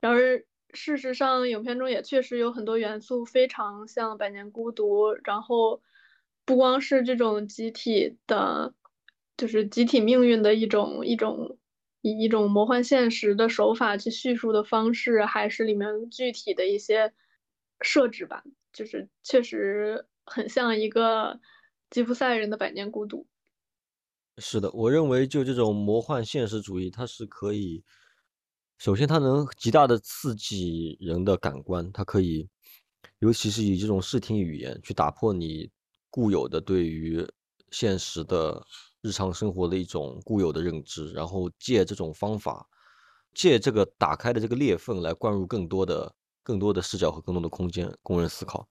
[0.01, 0.45] 然而。
[0.75, 5.81] 事实上，影片中也确实有很多元素非常像《百年孤独》，然后
[6.45, 8.73] 不光是这种集体的，
[9.37, 11.57] 就是集体命运的一种一种
[12.01, 17.13] 以一种魔幻现实的手法去叙述的方式，还是里面具体的一些
[17.81, 21.39] 设置吧，就是确实很像一个
[21.89, 23.25] 吉普赛人的《百年孤独》。
[24.41, 27.83] 是的，我认为就这种魔幻现实主义，它是可以。
[28.77, 32.47] 首先，它能极大的刺激人的感官，它可以，
[33.19, 35.69] 尤其是以这种视听语言去打破你
[36.09, 37.25] 固有的对于
[37.71, 38.63] 现实的
[39.01, 42.67] 日常生活的一种固有的认知，然后借这种方法，
[43.33, 48.67] 借这个打开的这个裂缝来灌入更多的、更多的视角和更多的空间供人思考。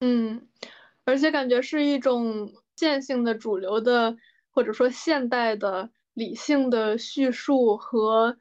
[0.00, 0.48] 嗯，
[1.04, 4.16] 而且感觉是一种线性的、主流的，
[4.50, 8.38] 或者说现代的理性的叙述和。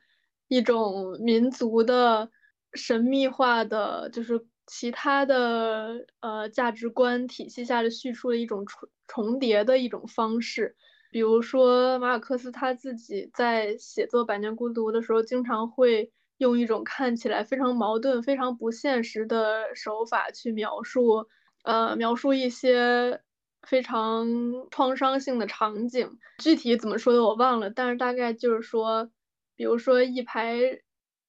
[0.47, 2.29] 一种民族的
[2.73, 10.75] 神秘化的，就是其他的呃价值观体系下的叙述的一种重重叠的一种方式。
[11.09, 21.27] 比如说马尔克斯他自己在写作《百年孤独》的时候，经常会用一种看起来非常矛盾、非常不现实的手法去描述，
[21.63, 23.21] 呃，描述一些
[23.63, 24.27] 非常
[24.69, 26.19] 创伤性的场景。
[26.39, 29.09] 具体怎么说的我忘了，但是大概就是说，
[29.57, 30.55] 比如说一排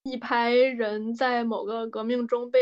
[0.04, 2.60] 一排人在某个革命中被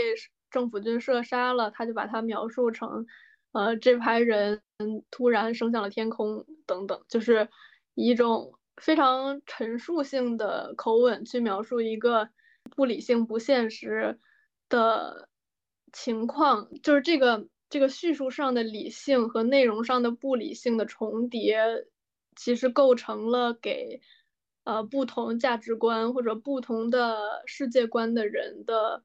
[0.51, 3.05] 政府军射杀了，他就把它描述成。
[3.53, 4.63] 呃，这排人
[5.11, 7.49] 突然升向了天空，等等，就是
[7.95, 12.29] 一种非常陈述性的口吻去描述一个
[12.75, 14.19] 不理性、不现实
[14.69, 15.29] 的
[15.93, 21.59] 情况，就是这个这个叙述上的理性和内容上的不理性的重叠，
[22.37, 24.03] 其实构成了给
[24.67, 29.03] 呃不同价值观或者不同的世界观的人的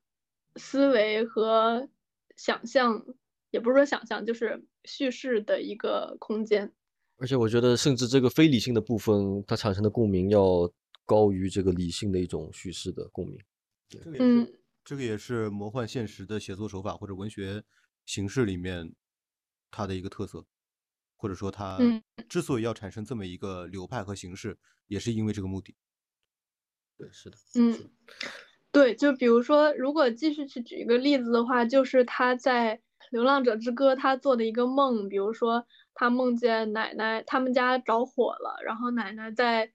[0.57, 1.87] 思维和
[2.35, 3.05] 想象。
[3.51, 6.71] 也不是说想象，就是叙事的一个空间。
[7.17, 10.71] 而且我觉得，甚至这个非理性的部分，它产生的共鸣要
[11.05, 13.37] 高于这个理性的一种叙事的共鸣。
[14.17, 14.49] 嗯，
[14.85, 17.61] 这个也是魔幻现实的写作手法或者文学
[18.05, 18.89] 形式里面
[19.69, 20.45] 它的一个特色，
[21.21, 21.77] 或者说它
[22.27, 24.57] 之所以要产生这么一个流派和形式，
[24.87, 25.75] 也是因为这个目的。
[26.97, 27.37] 对，是的。
[27.55, 27.91] 嗯，
[28.71, 32.81] 对，就比如说，如果继续去举一个例子的话，就是他在。
[33.13, 39.73] 《流浪者之歌》，他做的一个梦，比如说他梦见奶奶他们家着火了，然后奶奶在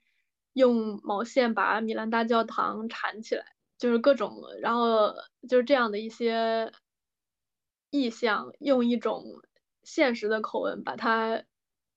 [0.54, 3.44] 用毛线把米兰大教堂缠起来，
[3.76, 5.12] 就是各种，然后
[5.46, 6.72] 就是这样的一些
[7.90, 9.22] 意象，用一种
[9.86, 11.42] 现实的口吻把它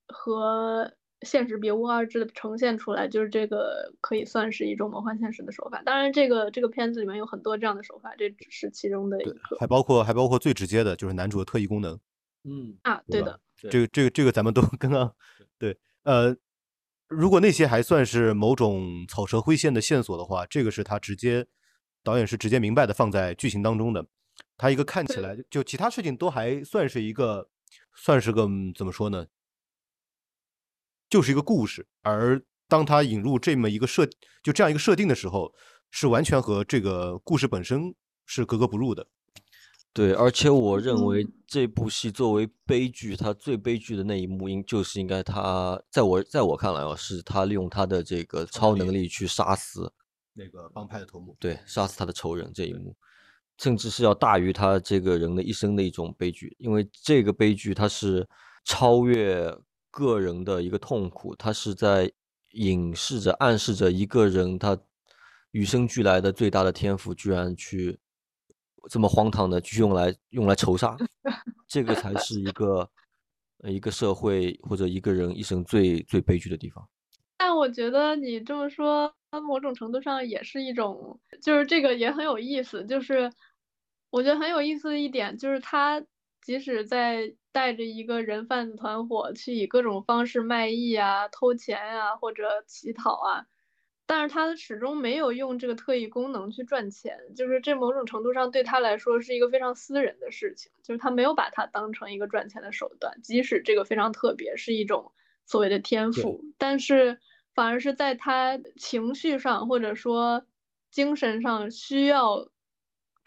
[0.07, 0.93] 和。
[1.23, 5.81] 现实别无二致的呈现出来，就是这个可以算是一种魔幻现实的手法。
[5.83, 9.57] 当然，这个这个片子里面有很多这样的手法，这只是其中的一个。
[9.59, 11.99] 还包括还包括最直接的就是男主的特异功能。
[12.45, 13.37] 嗯啊，对的。
[13.69, 15.13] 这个这个这个咱们都 刚刚
[15.57, 16.33] 对呃，
[17.09, 21.45] 如果那些还算是某种草蛇灰线的线索的话，这个是他直接
[22.01, 24.05] 导演是直接明白的放在剧情当中的。
[24.55, 27.49] 他一个看起来就其他事情都还算是一个
[28.01, 29.27] 算是个怎么说呢？
[31.09, 34.07] 就是一个故事，而当他引入这么一个设，
[34.41, 35.53] 就这样一个设定的时候，
[35.91, 37.93] 是完全和这个故事本身
[38.25, 39.07] 是格格不入的。
[39.91, 49.91] 对，而且我认为这部戏作为悲剧，它最悲剧的那一幕，应就是应该他在我在我看来啊，是他利用他的这个超能力去杀死
[50.33, 52.95] 那个帮派的头目，对，杀死他的仇人这一幕，
[53.59, 58.27] 甚至是要大于他这个人的一生的一种悲剧，因为这个悲剧它是
[58.65, 59.55] 超越。
[59.91, 62.09] 个人的一个痛苦，它是在
[62.51, 64.77] 隐示着、暗示着一个人他
[65.49, 67.99] 与生俱来的最大的天赋，居然去
[68.87, 70.95] 这么荒唐的去用来用来仇杀，
[71.67, 72.87] 这个才是一个
[73.63, 76.87] 一个社会或者一个人一生最最悲剧的地方。
[77.35, 79.11] 但我觉得你这么说，
[79.43, 82.85] 某种程度上也是一种，就是这个也很有意思。
[82.85, 83.31] 就是
[84.09, 86.03] 我觉得很有意思的一点，就是他
[86.41, 87.35] 即使在。
[87.51, 93.47] 带着一个人贩子团伙去以各种方式卖艺啊、偷钱啊或者乞讨啊，
[94.05, 105.11] 但是他始终没有用这个特异功能去赚钱，就是这某种程度上对他来说是一个非常私人的事情，就是他没有把它当成一个赚钱的手段，即使这个非常特别，是一种
[105.47, 107.19] 所谓的天赋，但是
[107.55, 110.45] 反而是在他情绪上或者说
[110.91, 112.47] 精神上需要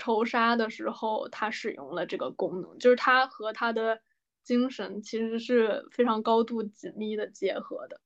[0.02, 4.00] 仇杀的时候，他使用了这个功能，就是他和他的。
[4.44, 8.00] 精神其实是非常高度紧密的结合的，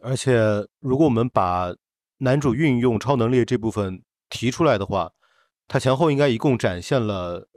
[0.00, 0.38] 而且
[0.78, 1.74] 如果我们把
[2.18, 5.10] 男主运用超能力这部分提出来的话，
[5.66, 7.48] 他前后应该一共展现了，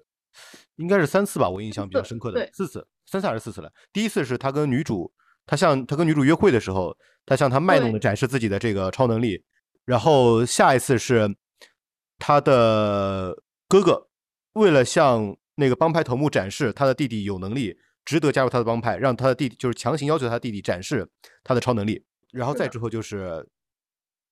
[0.77, 3.71] 应该是三次吧，我印象比较深刻的四次，三次还是四次了。
[3.93, 5.13] 第一次是他跟女主，
[5.45, 9.43] 他向他跟女主约会的时候，他向他卖弄的展示自己的这个超能力，
[9.85, 11.29] 然后下一次是
[12.19, 14.09] 他的哥哥
[14.53, 15.35] 为了向。
[15.55, 21.05] 那个帮派头目展示他的弟弟有能力，值得加入他的帮派，让他的弟弟就是强行要求他弟弟展示
[21.43, 23.45] 他的超能力，然后再之后就是，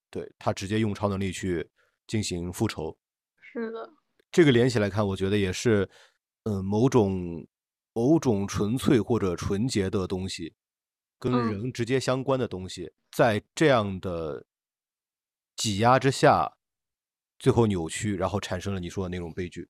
[0.09, 1.69] 对他直接用超能力去
[2.07, 2.97] 进行复仇。
[3.41, 3.89] 是的，
[4.31, 5.89] 这个连起来看，我觉得也是，
[6.43, 7.45] 嗯，某种
[7.91, 10.55] 某种纯粹或者纯洁的东西，
[11.19, 14.45] 跟人直接相关的东西，在这样的
[15.57, 16.56] 挤压之下，
[17.39, 19.67] 最后扭曲，然后产生了你说的那种悲剧。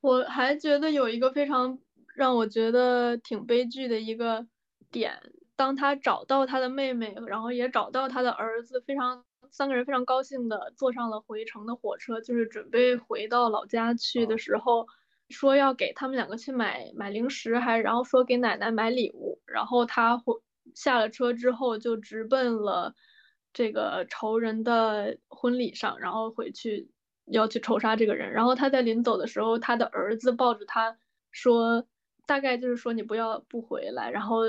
[0.00, 1.78] 我还觉得有一个非常
[2.14, 4.46] 让我觉得挺悲剧的一个
[4.90, 5.20] 点，
[5.56, 14.86] 当他找到他的妹妹，然后也找到他的儿子，非常三个人非常高兴的坐上了回程的火车，就是准备回到老家去的时候，
[15.30, 20.34] 说要给他们两个去买买零食，还然后说给奶奶买礼物，然后他回
[20.74, 22.94] 下了车之后就直奔了
[23.52, 26.88] 这个仇人的婚礼上，然后回去
[27.30, 28.32] 要去仇杀这个人。
[28.32, 30.96] 然后他在临走的时候，他的儿子抱着他
[31.30, 31.86] 说，
[32.26, 34.10] 大概就是说你不要不回来。
[34.10, 34.42] 然后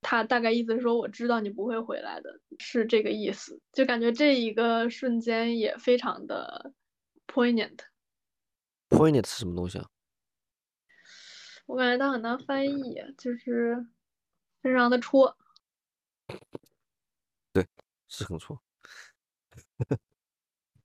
[0.00, 3.60] 他大概意思是说，我知道你不会回来的，是这个意思。
[3.72, 6.72] 就感觉这一个瞬间也非常的
[7.26, 7.78] poignant。
[8.88, 9.88] poignant 是什么东西啊？
[11.66, 13.86] 我感觉它很难翻译，就是
[14.60, 15.36] 非常的戳。
[17.52, 17.66] 对
[18.08, 18.60] 是很错。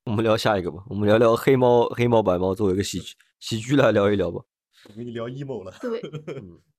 [0.06, 4.39] 我们聊下一个吧，我们聊聊黑猫黑猫白猫作为一个喜剧喜剧来聊一聊吧。
[4.88, 5.99] 我跟你聊 emo 了， 对，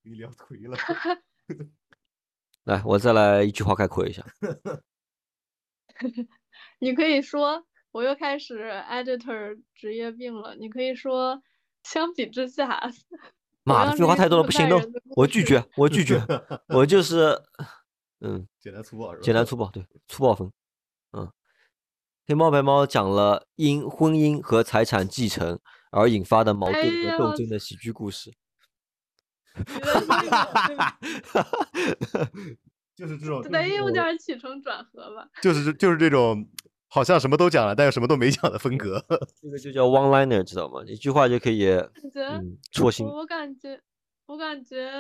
[0.03, 0.79] 你聊颓了。
[2.63, 4.25] 来，我再来一句话概括一下。
[6.79, 10.55] 你可以说我又开始 editor 职业病了。
[10.55, 11.43] 你可以说，
[11.83, 12.81] 相比之下，
[13.65, 16.23] 妈的，废话太多了，不行事我拒绝，我拒绝，
[16.69, 17.37] 我就是，
[18.21, 19.25] 嗯，简单粗暴是吧？
[19.25, 20.53] 简单粗暴，对，粗暴风，
[21.13, 21.29] 嗯，
[22.29, 25.61] 黑猫白猫讲了因婚姻和财产继承
[25.93, 28.33] 而引发的矛盾和斗争的喜剧故事。
[29.57, 30.01] 你的
[30.67, 32.29] 这个
[32.97, 35.29] 就是这种， 对得有点起承转合吧。
[35.41, 36.45] 就是这就是这种
[36.89, 39.05] 好像什么都讲了，但又什么都没讲的风格。
[39.41, 40.83] 这个就叫 one liner，知道吗？
[40.85, 43.07] 一句话就可以，感觉嗯，戳心。
[43.07, 43.81] 我我感觉，
[44.27, 44.91] 我感觉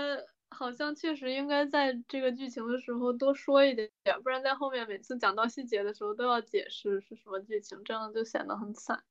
[0.50, 9.02] 好像确实应该在这个剧情的时候多说一点点，不然在后面每次讲到细节的时候都要解释是什么剧情，这样就显得很惨。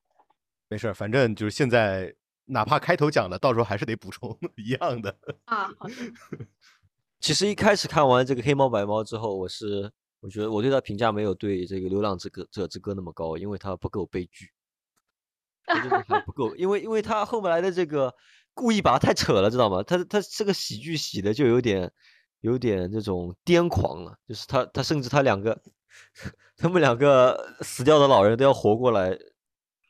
[0.67, 2.15] 没事儿，反正就是现在，
[2.45, 5.15] 哪怕开头讲了，到时候还是得补充 一样的。
[5.45, 5.93] 啊，好的，
[7.19, 14.49] 其实一开始看完这个黑猫白猫之后，我是我觉得我对它评价没有对这个流浪之歌者之歌那么高，因为它不够悲剧，
[15.67, 18.13] 我觉得还不够，因为因为它后来的这个
[18.55, 19.83] 故意把它太扯了，知道吗？
[19.83, 21.91] 他他这个喜剧洗的就有点
[22.41, 25.61] 有点这种癫狂了，就是他他甚至他两个
[26.57, 29.15] 他们两个死掉的老人都要活过来，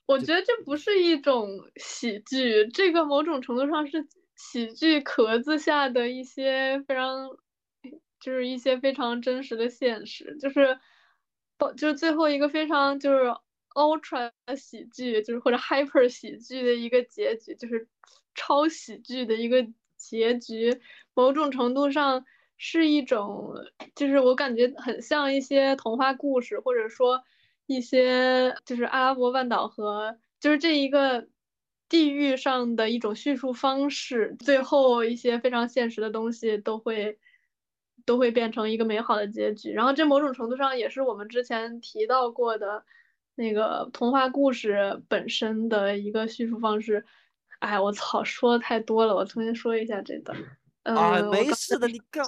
[0.07, 1.47] 我觉得这不是一种
[1.77, 7.29] 喜剧，这个某种程度上是喜剧壳子下的一些非常，
[8.19, 10.79] 就是一些非常真实的现实，就是，
[11.57, 13.33] 到就是最后一个非常就是
[13.75, 17.87] ultra 喜剧，就是或者 hyper 喜剧的一个结局，就是
[18.33, 19.65] 超喜剧的一个
[19.95, 20.81] 结局，
[21.13, 22.25] 某种程度上
[22.57, 23.53] 是一种，
[23.95, 27.23] 就是我感觉很像一些童话故事，或者说
[27.67, 31.27] 一些就是阿拉伯半岛和就是这一个
[31.89, 37.19] 地域上的一种叙述方式，最后一些非常现实的东西都会
[38.05, 39.71] 都会变成一个美好的结局。
[39.71, 42.85] 然后这某种程度上也是我们之前提到过的
[43.35, 47.05] 那个童话故事本身的一个叙述方式。
[47.59, 50.37] 哎，我操，说的太多了，我重新说一下这段。
[50.83, 52.23] 嗯，啊，没事的，你干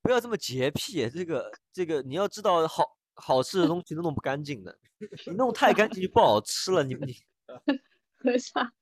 [0.00, 2.84] 不要这么洁癖，这个这个你要知道好
[3.14, 4.78] 好吃的东西都弄不干净的，
[5.26, 7.16] 你弄太干净就不好吃了，你你。
[8.24, 8.72] 等一下，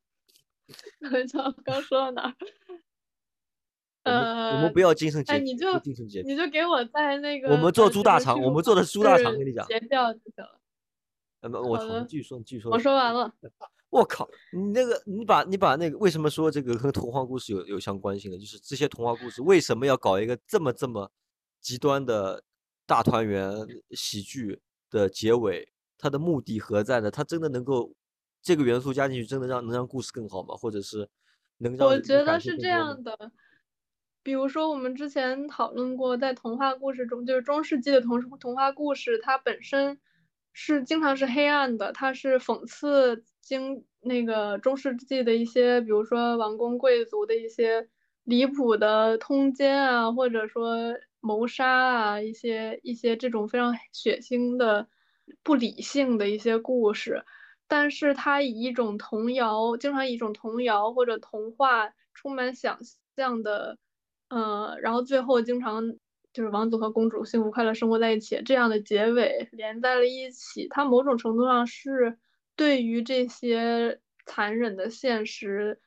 [1.01, 2.35] 等一下，我刚说到哪儿？
[4.05, 5.67] 我们我们呃不要精神洁哎，癖，你就。
[6.25, 10.60] 你就给我在那个我们做猪大肠我们做的猪大肠式跟你讲截掉就行了。
[11.41, 12.71] 呃，不我好的操你继续说，你继续说。
[12.73, 13.33] 我说完了。
[13.91, 18.39] 我靠，你那个，你把你把那个，为什么说这个和童话故事有有相关性呢？
[18.39, 21.11] 就是这些童话故事为什么要搞一个这么这么
[21.61, 22.45] 极端的
[22.87, 23.53] 大团圆
[23.91, 24.61] 喜剧
[24.91, 25.73] 的结尾？
[25.99, 27.11] 它的目的何在呢？
[27.11, 27.93] 它真的能够
[28.41, 30.55] 这个元素加进去，真的让能让故事更好吗？
[30.55, 31.09] 或者是
[31.59, 33.33] 能让我觉得是这样的，
[34.23, 39.99] 比如说我们之前讨论过，在童话故事中，就是中世纪的童童话故事，它本身
[40.53, 47.89] 是经常是黑暗的，它是讽刺经那个中世纪的一些，比如说王公贵族的一些
[48.25, 54.89] 离谱的通奸啊，或者说谋杀啊，一些一些这种非常血腥的、
[55.43, 57.25] 不理性的一些故事。
[57.69, 62.79] 但是它以一种童谣，经常以一种童谣或者童话充满想
[63.17, 63.79] 象的，
[64.29, 65.95] 呃，然后最后经常
[66.33, 72.19] 就是王子和公主幸福快乐生活在一起这样的结尾连在了一起，它某种程度上是
[72.57, 75.81] 对于这些残忍的现实、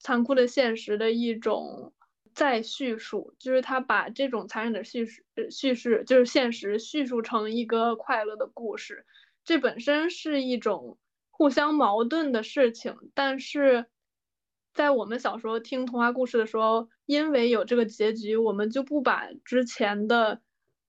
[0.00, 1.92] 残酷的现实的一种
[2.34, 9.04] 再叙述，就是他把这种残忍的叙事、叙事就是现实叙述成一个快乐的故事。
[9.44, 10.98] 这本身是一种
[11.30, 13.86] 互相矛盾的事情，但是
[14.74, 20.40] 在我们小时候听童话故事的时候，因为有这个结局，我们就不把之前的，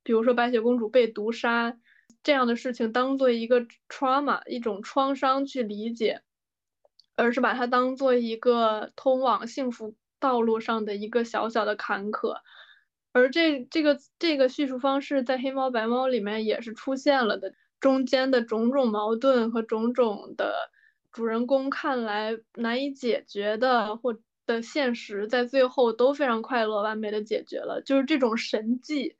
[0.04, 1.78] 比如说白雪公主被毒杀
[2.22, 6.22] 这样的事情当做一个 trauma 一种创伤去理解，
[7.16, 12.36] 而是把它当做一个通往幸福道路上的一个小小的坎坷。
[13.12, 20.70] 而这这个这个叙述方式在《黑猫白猫》里面也是出现了的，中间的种种矛盾和种种的
[21.12, 27.82] 主人公看来难以解决的或的现实，在最后都非常快乐完美的解决了。
[27.84, 29.16] 就是这种神迹，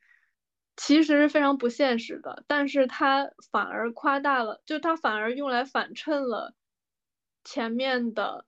[0.78, 6.56] 其实是非常不现实的，但是它反而夸大了，就它反而用来反衬了
[7.44, 8.46] 前面的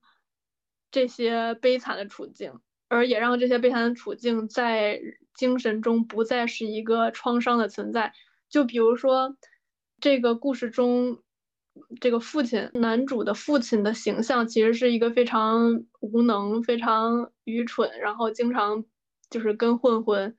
[0.90, 5.00] 这些悲惨的处境，而也让这些悲惨的处境在
[5.36, 8.14] 精神中不再是一个创伤的存在。
[8.50, 9.36] 就比如说，
[10.00, 11.22] 这个故事中，
[12.00, 18.84] 这个父亲，男主的父亲的形象其实是一个非常无能、非常愚蠢，然后经常
[19.30, 20.36] 就是跟混混。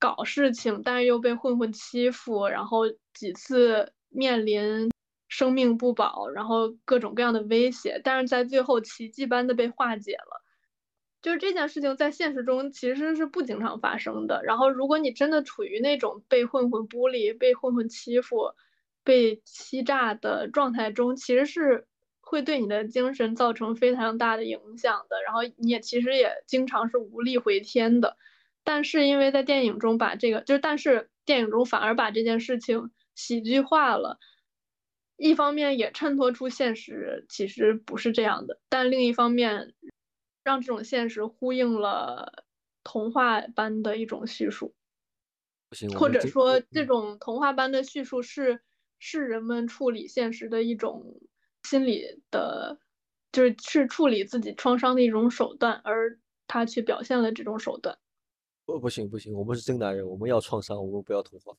[0.00, 4.88] 搞事情，但是又被混混欺负，然后几次面临
[5.26, 10.44] 生命不保，然后各种各样的威胁，但是在最后奇迹般的被化解了。
[11.20, 14.40] 就是这件事情在现实中其实是不经常发生的。
[14.44, 18.52] 然后如果你真的处于那种被混混孤立、被混混欺负、
[19.08, 21.86] 被欺诈的状态中，其实是
[22.20, 25.22] 会对你的精神造成非常大的影响的。
[25.22, 28.18] 然后你也其实也经常是无力回天的。
[28.64, 34.18] 但是因为在电影中把这个，就是但是电影中反而把这件事情喜剧化了，
[35.16, 39.72] 一方面也衬托出现实其实不是这样的，但另一方面
[40.44, 42.44] 让这种现实呼应了
[42.84, 44.74] 童话般的一种叙述，
[45.98, 48.60] 或者说这种童话般的叙述是
[48.98, 51.20] 是人们处理现实的一种
[51.62, 52.78] 心理的，
[53.32, 57.98] 就是是处理自己创伤的一种手段，而他去表现了这种手段。
[58.64, 61.54] 不不行不行，我们是真男人，我们要创伤，我们不要童话。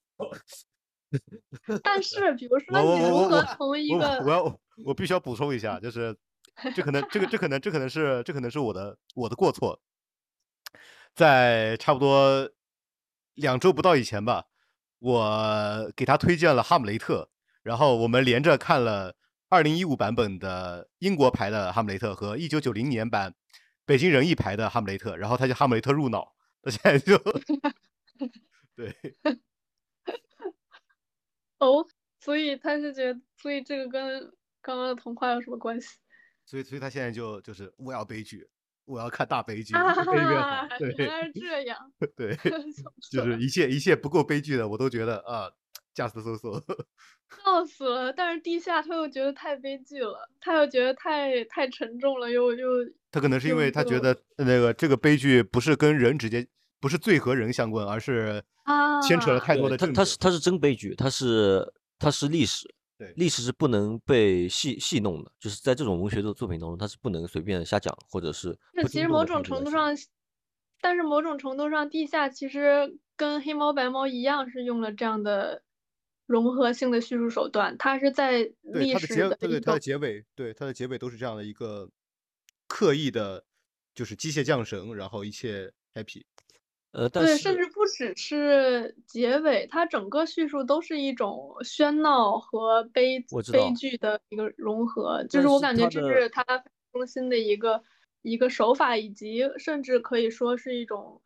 [1.82, 4.20] 但是，比如说你如何从一个……
[4.24, 6.16] 我要我必须要补充一下，就是
[6.76, 9.82] 这可能这个这可能这可能是这可能是我的我的过错。
[11.16, 12.52] 在差不多
[13.34, 14.46] 两周不到以前吧，
[15.00, 17.24] 我给他推荐了《哈姆雷特》，
[17.64, 19.16] 然后我们连着看了
[19.50, 23.34] 二零一五版本的英国牌的《哈姆雷特》和一九九零年版
[23.86, 26.36] 北京人艺牌的《哈姆雷特》，然后他就《哈姆雷特》入脑。
[26.62, 27.18] 他现在就
[28.76, 28.94] 对
[31.60, 31.86] 哦，
[32.20, 34.20] 所以他是觉得，所以这个跟
[34.62, 35.88] 刚刚的童话有什么关系？
[36.46, 38.46] 所以，所以他现在就就是我要悲剧，
[38.90, 41.78] 我要看大悲 剧，对，原来是这样，
[42.16, 42.36] 对，
[43.12, 45.50] 就是一切一切不够悲剧的，我都觉得啊，
[45.94, 46.60] 驾驶搜索，
[47.46, 48.12] 笑死了。
[48.12, 52.68] 但是地下他又觉得太悲剧了，他又觉得太太沉重了，又又。
[53.12, 56.48] 他可能是因为他觉得那个这个悲剧不是跟人直接
[56.80, 58.44] 不是罪和人相关，而是
[59.08, 59.78] 牵扯了太多的。
[59.78, 68.56] 他他是他是真悲剧，他是他是历史，对历史是不能被戏戏弄的，就是在这种文学的作品当中，它是不能随便瞎讲，或者是。
[68.74, 69.96] 那其实某种程度上，
[70.82, 75.64] 但是某种程度上，地下其实跟黑猫白猫一样，是用了这样的
[76.28, 77.78] 融合性的叙述手段。
[77.78, 81.90] 它是在历史的对对它的结尾，对它的结尾都是这样的一个。
[82.72, 83.44] 刻意的，
[83.96, 86.22] 就是机械降神，然后一切 happy。
[86.94, 93.20] 呃，对，甚至不只是结尾，它整个叙述都是一种喧闹和悲
[93.52, 95.24] 悲剧的一个融合。
[95.26, 96.44] 就是我感觉这是它
[96.92, 97.82] 中心的一个
[98.24, 101.22] 一个手法，以及甚至可以说是一种，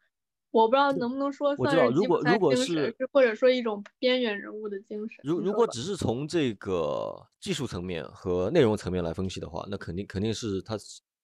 [0.52, 5.24] 我不知道能不能说算是如果如果是或者说一种边缘人物的精神。
[5.24, 10.78] 如如果只是从这个技术层面和内容层面来分析的话，那肯定肯定是它。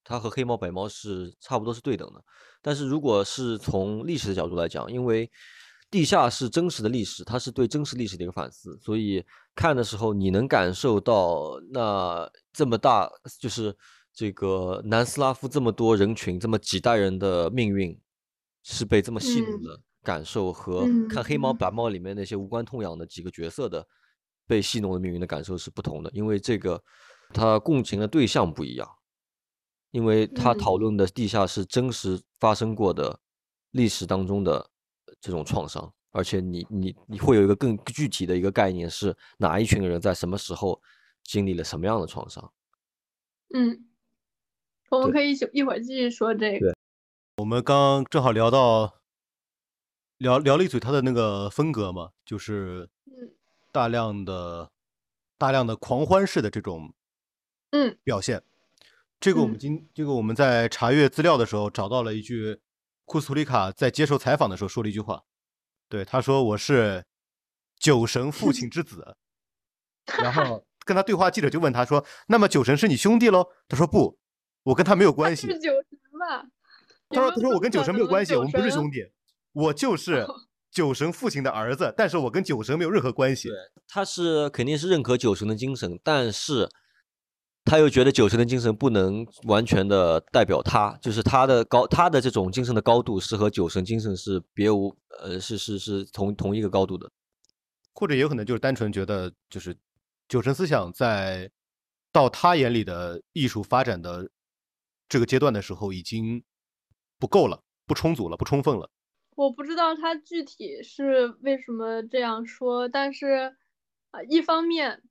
[0.04, 2.24] 它和黑猫白猫是差不多是对等的，
[2.62, 5.30] 但是如果是从历史的角度来讲，因为
[5.92, 9.24] 地下是真实的历史，它是对真实历史的一个反思，所以
[9.56, 13.76] 看的时候你能感受到那这么大，就是
[14.14, 18.00] 这个南斯拉夫这么多人群，这么几代人的命运
[18.64, 23.86] 是被这么戏弄的感受，和看黑猫白猫里面那些无关痛痒的几个角色的
[24.48, 26.82] 被戏弄的命运的感受是不同的，因为这个
[27.34, 28.88] 它共情的对象不一样。
[29.92, 33.20] 因为他讨论的地下是真实发生过的
[33.72, 34.70] 历史当中的
[35.20, 40.82] 这种创伤，而且你你你会有一个更具体的一个概念，是哪一群人在什么时候
[41.24, 42.52] 经历了什么样的创伤。
[43.54, 43.86] 嗯，
[44.92, 46.76] 我们可以一会儿继续说这个。
[47.38, 49.02] 我们刚正好聊到
[50.18, 52.90] 聊聊了一嘴他的那个风格嘛，就是
[53.72, 54.70] 大量的
[55.38, 56.94] 大量的狂欢式的这种
[57.72, 58.44] 嗯表现。
[59.20, 62.62] 这个我们今这个我们在查阅资料的时候找到了一句，
[63.06, 65.24] 库斯图里卡在接受采访的时候说了一句话，
[65.90, 67.06] 对他说我是
[67.78, 69.18] 酒神父亲之子，
[70.22, 73.46] 然后跟他对话记者就问他说，那么酒神是你兄弟喽？
[73.68, 74.18] 他说不，
[74.64, 75.48] 我跟他没有关系。
[75.48, 76.46] 是酒神吧？
[77.10, 79.04] 他说他说我跟酒神没有关系，我们不是兄弟。
[79.52, 80.26] 我就 是
[80.72, 83.50] 酒神父亲的儿子，但是我跟酒神没有任何关系。
[83.50, 83.58] 对，
[83.88, 86.70] 他是肯定是认可酒神的精神，但是
[87.70, 97.08] 他又觉得九神的精神不能完全的代表他，就是他的高，他的这种精神的高度是和九神精神是别无，呃，是是是同同一个高度的。
[97.94, 99.78] 或者也有可能就是单纯觉得，就是
[100.28, 101.52] 九神思想在
[102.12, 104.32] 到他眼里的艺术发展的
[105.08, 106.44] 这个阶段的时候，已经
[107.20, 108.90] 不够了，不充足了，不充分了。
[109.36, 113.54] 我不知道他具体是为什么这样说，但是
[114.10, 115.04] 啊，一方面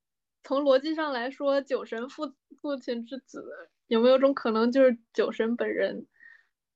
[0.49, 2.33] 从逻辑上来说，酒神父
[2.63, 3.45] 父亲之子
[3.87, 6.07] 有没有种可能就是酒神本人？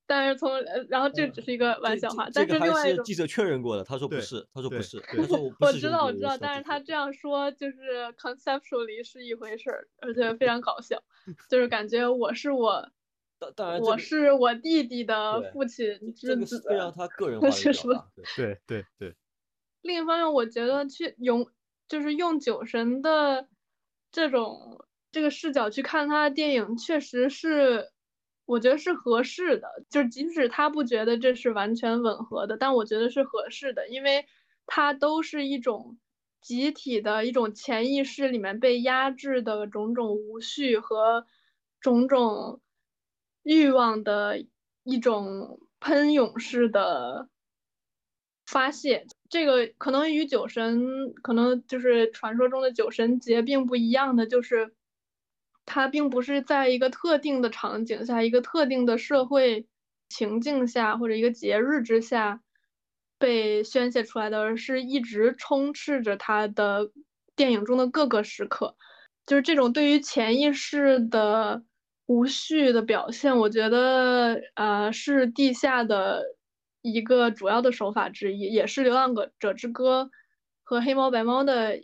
[0.04, 11.02] 但是从呃，然后这只是一个玩笑话，但是另外一种记者确认过的，他说不是，他说不是，他说我我知道我知道，但是他这样说就是 conceptually 是一回事儿，而且非常搞笑，
[11.48, 12.86] 就是感觉我是我，
[13.56, 19.14] 当然我是我弟弟的父亲之子，非常他个人化的表达，对 对对。
[19.80, 21.48] 另一方面，我觉得去用
[21.88, 23.48] 就是用酒神的
[24.12, 27.90] 这种这个视角去看他的电影，确实是。
[28.44, 34.26] 我觉得是合适的，就是即使他不觉得这是完全吻合的，但我觉得是合适的，因为
[34.66, 35.96] 它都是一种
[36.40, 41.24] 集体的一种潜意识里面被压制的种种无序和
[41.80, 42.60] 种种
[43.44, 44.44] 欲望的
[44.82, 47.28] 一种喷涌式的
[48.46, 49.06] 发泄。
[49.32, 54.74] 这个可能与酒神，可能就是传说中的酒神节并不一样的，就是。
[55.64, 59.68] 它并不是在一个特定的场景下、一个特定的社会
[60.08, 62.42] 情境下或者一个节日之下
[63.16, 66.90] 被宣泄出来的，而是一直充斥着他的
[67.36, 68.76] 电影中的各个时刻。
[69.24, 71.62] 就是这种对于潜意识的
[72.06, 76.24] 无序的表现，我觉得呃是地下的
[76.82, 80.10] 一个主要的手法之一，也是《流浪者之歌》
[80.62, 81.80] 和《黑猫白猫》的。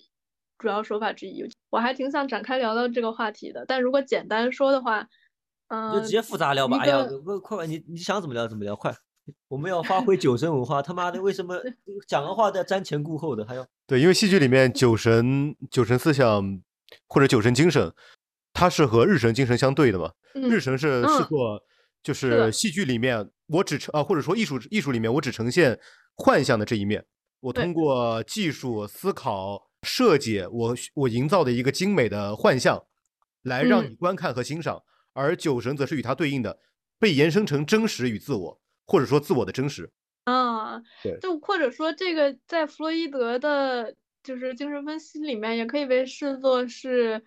[0.60, 3.64] 主要手法之一，我还挺想展开聊聊这个话题的。
[3.68, 5.08] 但如果简单说的话，
[5.68, 6.78] 嗯，就直接复杂聊吧。
[6.78, 8.92] 哎呀，快快，你你想怎么聊怎么聊，快！
[9.46, 10.82] 我们要发挥酒神文化。
[10.82, 11.62] 他妈的，为什么
[12.08, 13.46] 讲个话都要瞻前顾后的？
[13.46, 16.60] 还要对，因为戏剧里面酒神、酒神思想
[17.06, 17.92] 或者酒神精神，
[18.52, 20.10] 它是和日神精神相对的嘛。
[20.34, 21.62] 日神是是做，
[22.02, 25.78] 就是戏剧里面我只呈啊，或者说艺术艺术里面我只呈现
[26.16, 27.04] 幻象的这一面。
[27.40, 29.66] 我通过技术思考。
[29.84, 32.84] 设计我我营造的一个精美的幻象，
[33.42, 34.82] 来让你观看和欣赏，
[35.12, 36.58] 而酒神则是与它对应的，
[36.98, 39.88] 被延伸成真实与自我，或者说自我的真实。
[40.24, 43.94] 啊，对，就或者说这个在弗洛伊德的，
[44.24, 47.22] 就是精神分析里面，也可以被视作是，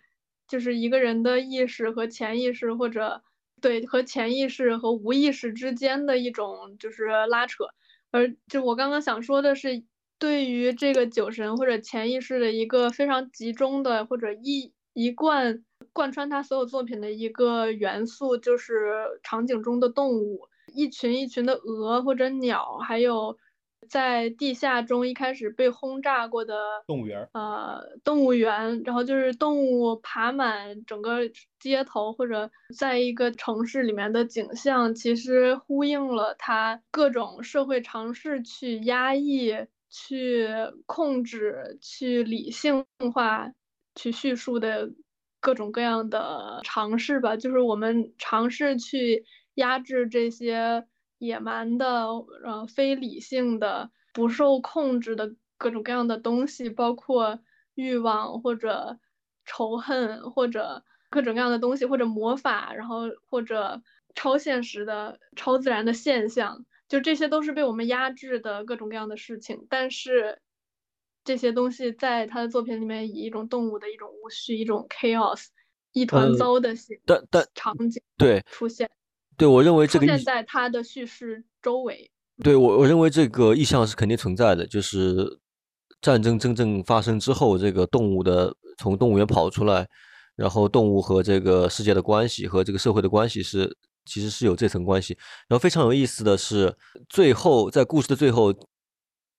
[0.45, 3.23] 就是一个人的意识和潜意识，或者
[3.61, 7.65] 对和潜意识和无意识之间的一种就是拉扯。
[8.11, 9.83] 而就我刚刚想说的是。
[10.21, 23.35] 对于这个酒神或者潜意识的一个非常集中的或者一一贯贯穿他所有作品的一个元素，就是场景中的动物，一群一群的鹅或者鸟，还有
[23.89, 26.55] 在地下中一开始被轰炸过的
[26.87, 31.19] 动物园，呃，动物园，然后就是动物爬满整个
[31.59, 39.53] 街头或者在一个城市里面的景象，其实呼应了他各种社会尝试去压抑。
[39.93, 40.47] 去
[40.85, 43.51] 控制、去理性化、
[43.93, 44.89] 去叙述的
[45.41, 49.25] 各种各样的尝试吧，就是我们尝试去
[49.55, 50.87] 压制这些
[51.21, 52.07] 野蛮的、
[52.43, 57.39] 呃非理性的、不受控制的各种各样的东西，包括
[57.75, 58.99] 欲望或者
[59.45, 63.83] 仇恨或者各种各样的东西，或者魔法，然后或者
[64.15, 66.65] 超现实的、超自然的现象。
[66.89, 70.41] 就这些都是被我们压制的各种各样的事情，但是
[71.23, 75.45] 这些东西在他的作品里面以一种动物的一种无序、一种 chaos、
[75.93, 78.89] 一团糟的形但但场景对出现。
[79.37, 82.09] 对我认为这个出现在他的叙事周围。
[82.43, 85.39] 对我我认为这个意向是肯定存在的，就是
[86.01, 89.87] 战争真正发生之后，这个动物的从动物园跑出来，
[90.35, 93.77] 然后动物和这个世界的关系和这个社会的关系是。
[94.03, 95.15] 其实是有这层关系，
[95.47, 96.75] 然后非常有意思的是，
[97.07, 98.51] 最后在故事的最后，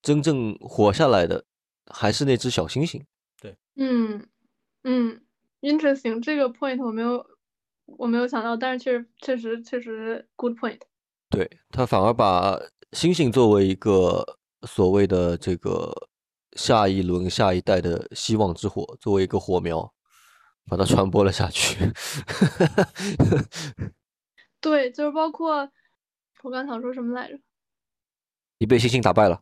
[0.00, 1.44] 真正活下来的
[1.86, 3.02] 还是那只小猩猩。
[3.40, 4.24] 对，嗯
[4.84, 5.20] 嗯
[5.62, 7.26] ，interesting，这个 point 我没有
[7.98, 10.80] 我没有想到，但是确实确实确实 good point。
[11.30, 12.58] 对他反而把
[12.92, 15.92] 星星作为一个所谓的这个
[16.56, 19.94] 下一轮下一代的希望之火，作为一个火苗，
[20.66, 21.92] 把它传播了下去。
[24.60, 25.68] 对，就是包括
[26.42, 27.38] 我刚想说什么来着？
[28.58, 29.40] 你被星星打败了。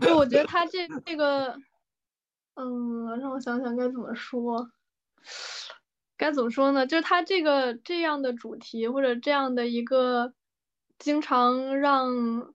[0.00, 1.54] 就我觉得 他这这个，
[2.54, 4.70] 嗯，让我想想该怎么说，
[6.16, 6.86] 该怎么说呢？
[6.86, 10.32] 就是他这个这样的主题或者这样的一个
[10.98, 12.54] 经常让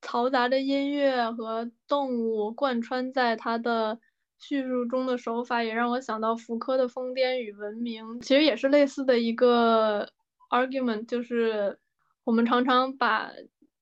[0.00, 3.98] 嘈杂的音乐和动物贯穿在他的
[4.38, 10.08] 叙述中的手法，也让我想到福柯的《疯癫与文明》，其实也是类似的一个
[10.50, 11.78] argument，就是
[12.24, 13.30] 我们常常把。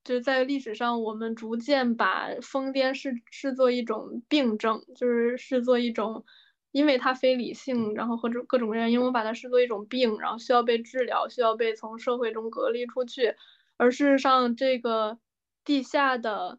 [0.04, 6.24] 就是在历史上，我们逐渐把疯癫视视作一种病症，就是视作一种，
[6.72, 13.34] 因为它非理性，然后或者各种原因，我把它视作一种病，然后需要被治疗，需要被从社会中隔离出去。
[13.76, 15.18] 而事实上，这个
[15.64, 16.58] 地下的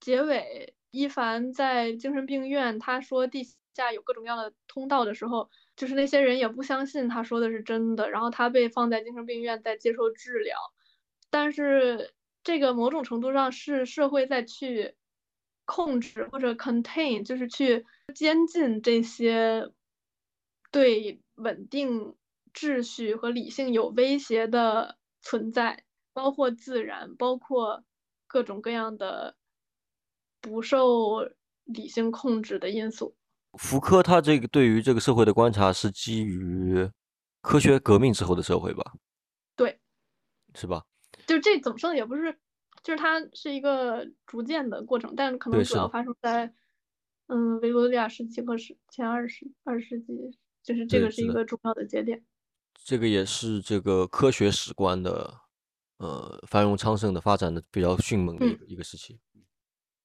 [0.00, 10.56] 结尾，伊凡在精神病院，他说地下有各种各样的通道的时候，就是那些人也不相信他说的是真的，然后他被放在精神病院在接受治疗，
[11.30, 12.12] 但是。
[12.44, 14.96] 这个某种程度上是社会在去
[15.74, 19.70] 控制或者 contain，就是去监禁这些
[20.70, 22.14] 对稳定
[22.52, 27.82] 秩序和理性有威胁的存在，包括自然，包括
[28.26, 29.34] 各种各样的
[30.42, 31.26] 不受
[31.64, 33.16] 理性控制的因素。
[33.58, 36.86] 福柯他这个对于这个社会的观察是基于
[37.40, 38.92] 科学革命之后的社会吧？
[39.56, 39.80] 对，
[40.54, 40.84] 是吧？
[41.26, 41.96] 就这怎么说呢？
[41.96, 42.38] 也不是，
[42.82, 46.52] 就是它是一个逐渐的过程，但可能主要发生在，
[47.26, 50.12] 嗯，维多利亚时期和是前二十二十世纪，
[50.62, 52.24] 就是这个是一个重要的节点。
[52.84, 55.32] 这个也是这个科学史观的，
[55.98, 59.20] 呃，繁荣昌盛的发展的比较迅猛的一个一个时期。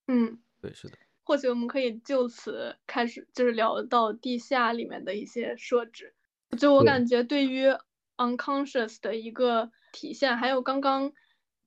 [0.08, 0.98] 嗯，对，是的。
[1.24, 6.14] 或许我们可以就此开始，就是聊到地下里面的一些设置。
[6.58, 7.66] 就我感觉，对于
[8.18, 9.72] unconscious 的一个。
[9.94, 11.12] 体现还有刚刚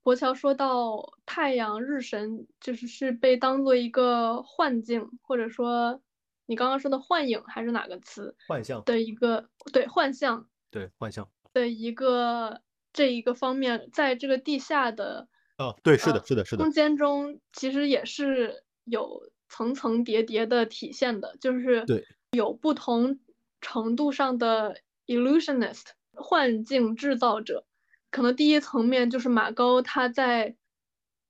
[0.02, 6.00] 博乔说到太阳日神，就是是被当做一个幻境，或者说
[6.46, 8.34] 你刚刚说的幻影还是哪个词？
[8.48, 15.28] 幻象的一个对幻象，对幻象的一个这一个方面，在这个地下的
[15.58, 23.20] 哦，对，是的，是的，是的空间中，其实也是有层层叠叠的体现的，就是对有不同
[23.60, 24.76] 程度上的
[25.06, 27.66] illusionist 幻境制造者。
[28.10, 30.56] 可能第一层面就是马高他在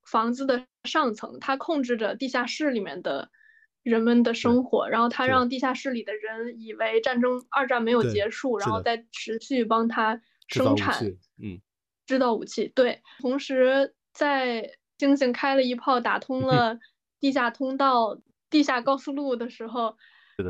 [0.05, 3.31] 房子的上层，他控制着地下室里面的
[3.83, 11.05] 人们的生活，然后他让地下室里的人以为战争二战没有结束，然后再持续帮他生产，
[11.43, 11.61] 嗯，
[12.07, 12.73] 制造武器。
[12.75, 16.79] 对，同时在星星开了一炮打通了
[17.21, 18.19] 地下通道、
[18.49, 19.97] 地下高速路的时候，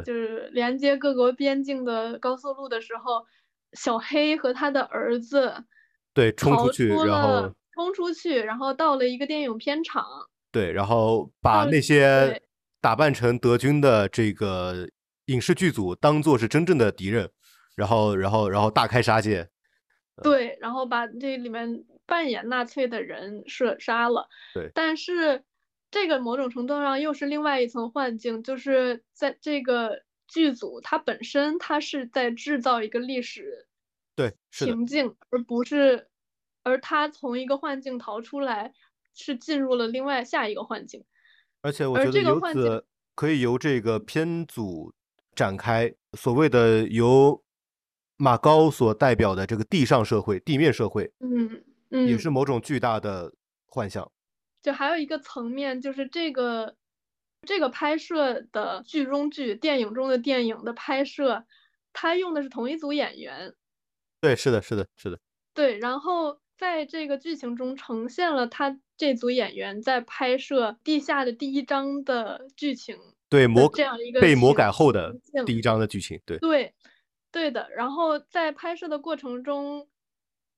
[0.04, 3.26] 就是连接各国边境的高速路的时候，
[3.72, 5.64] 小黑和他的儿子。
[6.12, 10.04] 对，冲出去，然后冲出去，然后到了一个电影片场。
[10.52, 12.42] 对，然后把那些
[12.80, 14.88] 打扮成德军的这个
[15.26, 17.30] 影视剧组当做是真正的敌人，
[17.76, 19.48] 然后，然后，然后大开杀戒。
[20.22, 24.28] 对，然后把这里面扮演纳粹的人射杀了。
[24.52, 25.44] 对，但是
[25.90, 33.68] 这个某种程度上又是另外一层幻境，就是在这个剧组它本身，它是在制造一个历史。
[34.20, 36.06] 对，情境，而不是，
[36.62, 38.74] 而他从一个幻境逃出来，
[39.14, 41.02] 是进入了另外下一个幻境。
[41.62, 44.92] 而且我觉得由此可以由这个片组
[45.34, 47.42] 展开所谓的由
[48.18, 53.32] 马高所代表的这个地上社会、地面社会，嗯嗯，也是某种巨大的
[53.68, 54.12] 幻象。
[54.60, 56.76] 就还有一个层面，就是这个
[57.46, 61.46] 这个拍摄的剧中剧、电影中的电影的拍摄，
[61.94, 63.54] 他用的是同一组演员。
[64.20, 65.18] 对，是的，是的，是的。
[65.54, 72.98] 对，然后在这个剧情中呈现了他这组演员在拍摄《地下的第一章》的剧情。
[73.28, 75.16] 对，魔这样一个被魔改后的
[75.46, 76.20] 第一章的剧情。
[76.26, 76.74] 对，对，
[77.32, 77.68] 对的。
[77.74, 79.88] 然后在拍摄的过程中，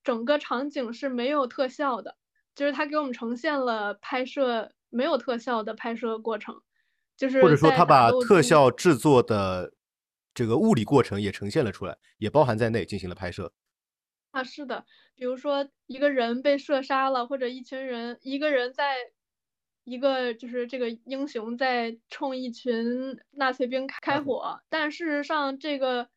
[0.03, 2.17] 整个场景是没有特效的，
[2.55, 6.61] 就是他给我们呈现了拍摄没有特效的拍摄过程，
[7.17, 9.73] 就是或者说他把特效制作的。
[10.35, 13.53] 这个物理过程也呈现了出来，也包含在内进行了拍摄。
[14.31, 18.97] 啊，是的，比如说一个人被射杀了，或者一群人，一个人在
[19.85, 26.09] 一个就是这个英雄在冲一群纳粹兵开火，但事实上这个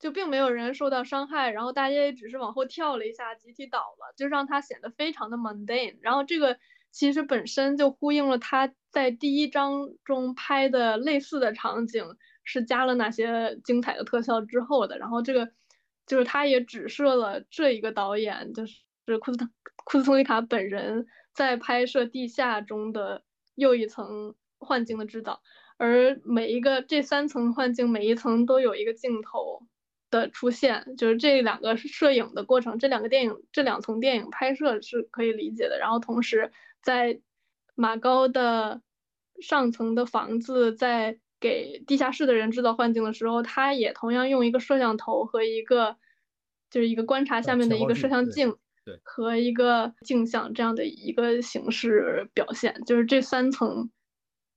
[0.00, 5.98] 就并没有人受到伤害，然后大家也只是往后跳了一下，集体倒了，就让他显得非常的 mundane。
[6.00, 6.58] 然后这个
[6.90, 12.16] 其实本身就呼应了他在第一章中拍的类似的场景。
[12.44, 15.52] 是加了哪些精彩的特效之后的，然后这个
[16.06, 19.50] 就是他也指涉了这一个导演，就是库斯
[19.84, 23.22] 库斯托里卡本人在拍摄地下中的
[23.54, 25.42] 又一层幻境的制造，
[25.76, 29.66] 而每一个这三层幻境，每一层都有一个镜头
[30.10, 35.78] 的出现，就是这两个摄影的过程，这两个电影这两层电影拍摄是可以理解的。
[35.78, 37.20] 然后同时在
[37.74, 38.82] 马高的
[39.40, 45.96] 上层的房子在给地下室的人制造幻境的时候，他也同样用一个摄像头和一个
[46.70, 48.56] 就是一个观察下面的一个摄像镜。
[48.84, 53.88] 对，和一个镜像这样的一个形式表现，就是这三层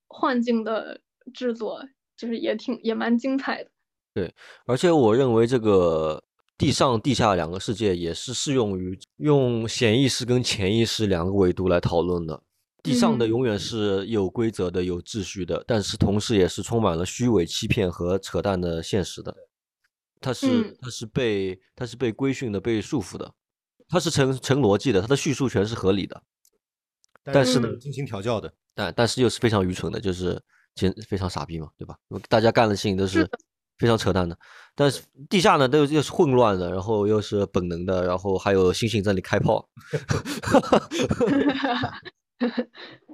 [0.08, 1.00] 幻境的
[1.32, 1.86] 制作，
[2.18, 3.70] 就是也挺也蛮精彩的。
[4.16, 4.34] 对，
[4.66, 6.24] 而且我认为这个
[6.58, 12.42] 地上地下两个世界也是适用于用显意识跟潜意识两个维度来讨论的。
[12.86, 19.36] 地上的永远是有规则的、有秩序的，但是同时也是充满了虚伪、欺骗和扯淡的现实的。
[20.22, 23.34] 它是它是被它是被规训的、被束缚的。
[23.88, 26.20] 它是成成逻辑的，它的叙述全是合理的，
[27.24, 30.42] 但是呢，精心调教的，但但是又是非常愚蠢的，就是
[30.74, 31.96] 简非常傻逼嘛，对吧？
[32.28, 33.30] 大家干的事情都是
[33.78, 34.36] 非常扯淡的，
[34.74, 39.70] 但是地下呢都又是混乱的，然后又是本能的，然后还有星星在那里开炮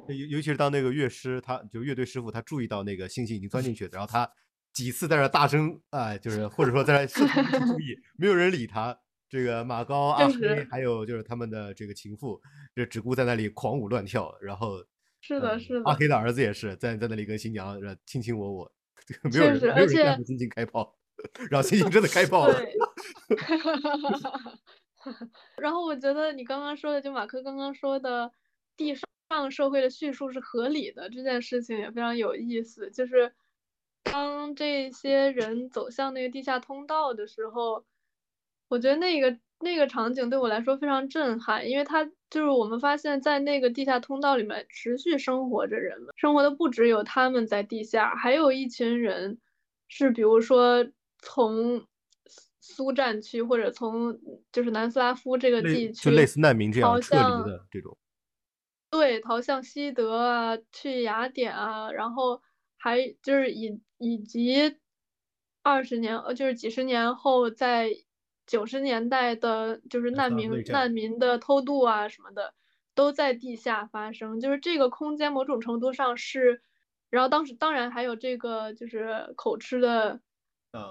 [0.08, 4.30] 尤尤其是当那个乐师，他就乐队师傅，他注意到那个星星已经钻进去，然后他
[4.74, 8.98] 几次在那大声啊，就是或者说在注意，没有人理他。
[9.30, 12.42] 这个马高、阿黑，还有就是他们的这个情妇，
[12.76, 14.84] 这只顾在那里狂舞乱跳，然后
[15.22, 18.70] 是的，是的，阿黑的儿子也是在在那里跟新娘卿卿我我，
[19.32, 20.94] 没有人没有人让星星开炮，
[21.50, 22.62] 然后星星真的开炮了。
[25.56, 28.30] 然后我觉得你刚刚说的，就马克刚刚说的，
[28.82, 32.90] 地上社会的叙述是合理的，这件事情也非常有意思。
[32.92, 33.32] 就是
[34.04, 37.86] 当这些人走向那个地下通道的时候。
[38.72, 49.38] 我觉得那个那个场景对我来说非常震撼，因为它就是我们发现，在那个地下通道里面持续生活着人们，生活的不只有他们在地下，还有一群人
[49.90, 50.88] 是，比如说
[51.20, 51.86] 从
[52.62, 54.18] 苏战区或者从
[54.54, 57.98] 就是南斯拉夫这个地区，就类似难民这样撤离的这种，
[58.92, 62.42] 对，逃向西德啊，去雅典啊，然后
[62.78, 64.78] 还就是以以及
[65.64, 67.90] 二十年呃，就是几十年后在。
[68.48, 72.54] 九十年代的，就是难民难民的偷渡啊什么的，
[72.94, 74.42] 都在地下发生。
[74.42, 76.62] 就是这个空间某种程度上是，
[77.10, 80.20] 然后当时当然还有这个就是口吃的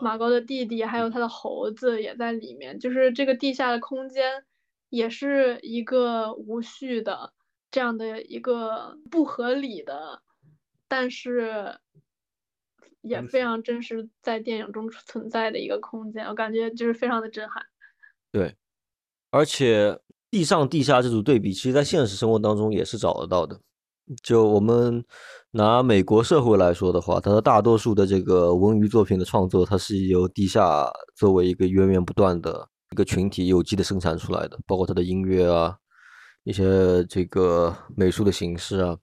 [0.00, 2.78] 马高的弟弟，还有他的猴子也在里面。
[2.78, 4.46] 就是这个地下的空间
[4.88, 7.34] 也是一个无序的
[7.70, 10.22] 这样的一个不合理的，
[10.88, 11.78] 但是。
[13.02, 17.64] 也非常真实，在电影中存在的一个空间，我感觉就是非常的震撼。
[18.30, 18.54] 对，
[19.30, 19.98] 而且
[20.30, 23.58] 地上地下这组对比，其实在现实生活当中也是找得到的。
[24.22, 25.02] 就我们
[25.52, 35.78] 拿美国社会来说的话，它的大多数的这个文娱作品的创作，它是由地下作为一个源源不断的一个群体有机的生产出来的，包括它的音乐啊，
[36.44, 38.98] 一些这个美术的形式啊，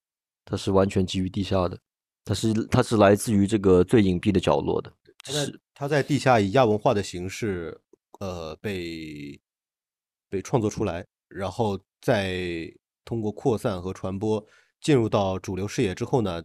[0.45, 1.77] 它是完全基于地下的。
[2.25, 4.91] 它是它是来自于这个最隐蔽的角落的，
[5.23, 7.79] 是它在地下以亚文化的形式，
[8.19, 9.39] 呃，被
[10.27, 12.69] 被创作出来，然后再
[13.05, 14.45] 通过扩散和传播
[14.81, 16.43] 进入到主流视野之后呢，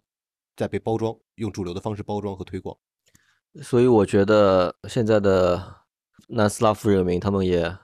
[0.55, 2.79] 再被包装，用主流的方式包装和推广。
[3.61, 5.83] 所以我觉得现在的
[6.29, 7.77] 南斯拉夫人民他们也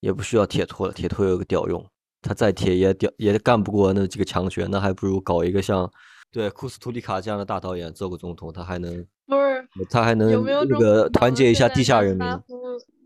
[0.00, 1.88] 也不需要铁托了，铁托有个屌用，
[2.22, 5.90] 他再铁也屌也干不过那几个强权，那还不如搞一个像。
[6.30, 8.90] 对库斯图里卡这样的大导演做个总统，他还能
[9.26, 9.68] 不是？
[9.90, 12.26] 他还能那个团结一下地下人民？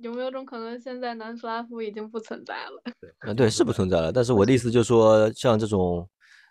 [0.00, 2.80] 有没有种可能，现在南斯拉夫已经不存在了？
[3.26, 4.12] 嗯，对，是不存在了。
[4.12, 6.08] 但是我的意思就是说，像这种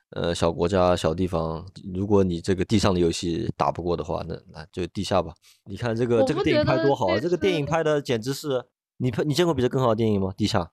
[0.09, 5.34] 呃小国家、小地方，如果你这个地上的游戏打不过的话，那那就地下吧。
[5.63, 8.61] 你看这个这个电影拍多好啊，这个电影拍的简直是
[8.97, 10.34] 你拍你见过比这更好的电影吗？
[10.36, 10.70] 地下。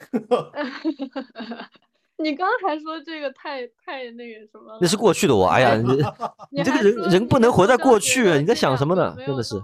[2.22, 4.78] 你刚才说这个太太那个什么？
[4.80, 5.46] 那是过去的我。
[5.46, 6.02] 哎呀，你
[6.58, 9.14] 你这个人人不能活在过去，你在想什么呢？
[9.26, 9.56] 真的是，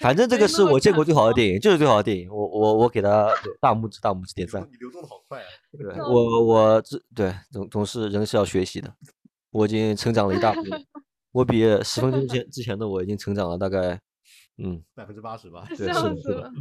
[0.00, 2.28] 反正这个是我见过最好的电影，就是最好的电影。
[2.28, 3.28] 我我我给他
[3.60, 4.66] 大拇指，大拇指点赞。
[4.70, 5.46] 你流动的好快啊！
[5.78, 8.92] 对，我我这对总总是人是要学习的。
[9.50, 10.62] 我已经成长了一大步，
[11.32, 13.98] 我比十分钟前之前的我已经成长了大概
[14.58, 15.64] 嗯百分之八十吧。
[15.68, 16.52] 对，是的，是的。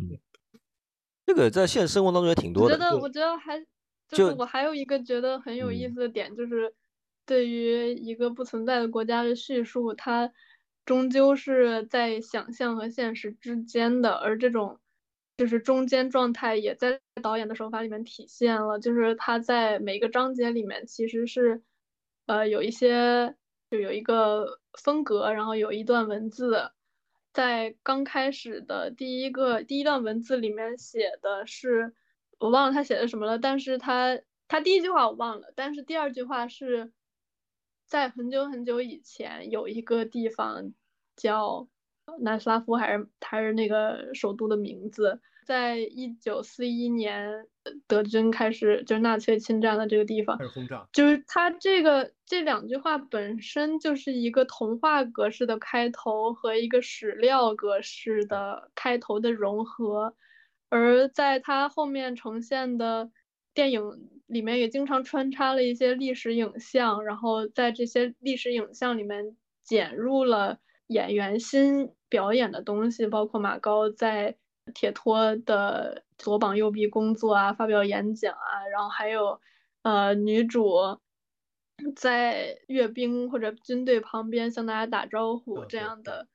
[1.26, 2.76] 这个在现实生活当中也挺多的。
[2.76, 3.66] 我觉得，我觉得还。
[4.08, 6.72] 就是我还有一个觉得很有意思的点，就是
[7.26, 10.32] 对于一个不存在的国家的叙述，它
[10.86, 14.80] 终究是在想象和现实之间的，而这种
[15.38, 21.64] 就是中间状态也在导演的手法里面体现了，就是他在每个章节里面其实是，
[22.28, 23.36] 呃，有一些
[23.72, 26.70] 就有一个风格，然后有一段文字，
[27.36, 31.94] 在刚开始的第一个第一段文字里面写的是，
[32.40, 36.92] 我忘了他写的什么了，但是他他第一句话我忘了，但是第二句话是
[37.86, 40.74] 在很久很久以前有一个地方
[41.16, 41.68] 叫。
[42.20, 47.48] 南斯拉夫还是还是那个首都的名字，在一九四一年，
[47.88, 50.88] 德军开始就是纳粹侵占了这个地方，开始轰炸。
[50.94, 60.16] 就是他这个这两句话本身就是一个童话格式的开头和一个史料格式的开头的融合，
[60.70, 63.10] 而在他后面呈现的
[63.54, 70.60] 电影里面也经常穿插了一些历史影像，然后在这些历史影像里面剪入了。
[70.90, 74.36] 演员新表演的东西，包括马高在
[74.74, 79.40] 铁托的左膀右臂工作啊，发表演讲啊，然后还有
[79.84, 81.00] 呃女主
[81.96, 86.28] 在阅兵或者军队旁边向大家打招呼这样的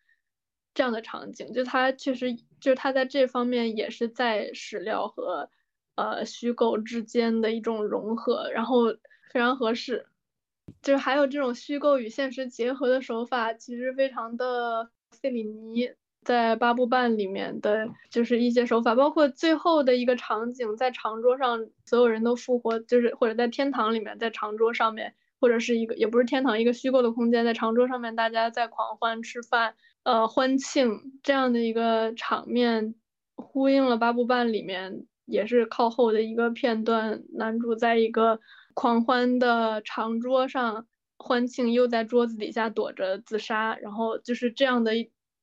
[0.74, 5.50] 这样的场景，就他确实就是他在这方面也是在史料和
[5.96, 8.92] 呃虚构之间的一种融合，然后
[9.32, 10.06] 非常合适。
[10.82, 15.92] 就是还有这种虚构与现实结合的手法，其实非常的费里尼
[16.22, 32.94] 在八部半里面的就是一些手法，包括最后的一个场景，在长桌上所有人都复活，就是或者在天堂里面，在长桌上面，或者是一个也不是天堂，一个虚构的空间，在长桌上面大家在狂欢吃饭，呃欢庆这样的一个场面，
[33.36, 38.40] 呼应了八部半里面也是靠后的一个片段，男主在一个。
[38.72, 40.86] 狂欢的长桌上
[41.18, 44.92] 欢庆，又在桌子底下躲着自杀，然后就是这样的。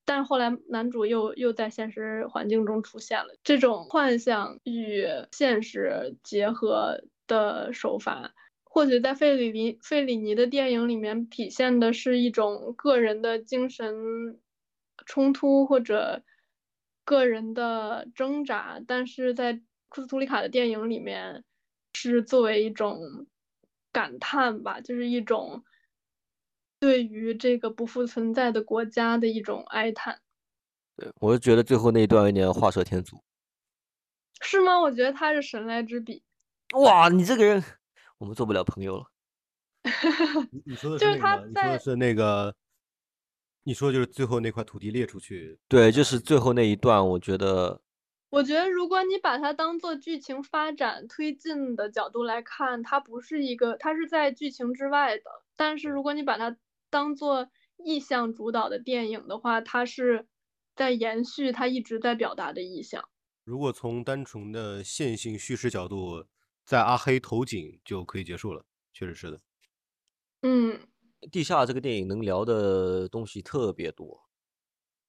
[0.08, 8.34] 但是后来男主又又在现实环境中出现了，这种幻想与现实结合的手法，
[8.64, 14.39] 或许在费里尼费里尼的电影里面体现的是一种个人的精神
[15.05, 16.24] 冲突或者
[17.03, 21.43] 个人的挣扎，但是在库斯图里卡的电影里面。
[21.93, 23.26] 是作为一种
[23.91, 25.64] 感叹吧，就是一种
[26.80, 30.19] 对于这个不复存在的国家的一种哀叹。
[30.95, 33.21] 对，我就觉得最后那一段有点画蛇添足。
[34.41, 34.80] 是吗？
[34.80, 36.23] 我觉得他是神来之笔。
[36.73, 37.63] 哇，你这个人，
[38.17, 39.05] 我们做不了朋友了。
[40.65, 41.47] 你说的是那个？
[41.47, 42.55] 你说的是那个？
[43.63, 45.57] 你说的就是最后那块土地列出去？
[45.67, 47.82] 对，就是最后那一段，我觉得。
[48.30, 55.23] 我觉得，如果你把它当做剧情发展推进的角度来看，它不是一个，它是在剧情之外的。
[55.55, 56.55] 但是，如果你把它
[56.89, 60.27] 当做意象主导的电影的话，它是
[60.75, 63.09] 在延续它一直在表达的意象。
[63.43, 66.25] 如果从单纯的线性叙事角度，
[66.65, 69.39] 在阿黑投井就可以结束了，确实是的。
[70.41, 70.79] 嗯，
[71.31, 74.29] 地下这个电影能聊的东西特别多。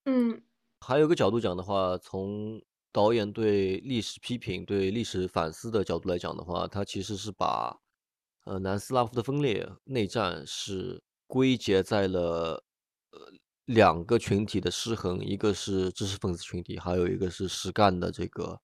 [0.04, 0.42] 嗯，
[0.80, 2.62] 还有个角度讲的话，从
[2.92, 7.80] 导演对历史批评、对历史反思的角度来讲的话，他其实是把，
[8.44, 12.64] 呃，南斯拉夫的分裂、内战是归结在了，
[13.12, 13.20] 呃，
[13.66, 18.58] 两个群体的失衡，一个是知识分子群体，还有一个是实干的这个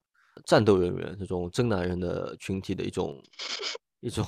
[0.45, 3.23] 战斗人员，这种真男人的群体的一种
[4.01, 4.25] 一种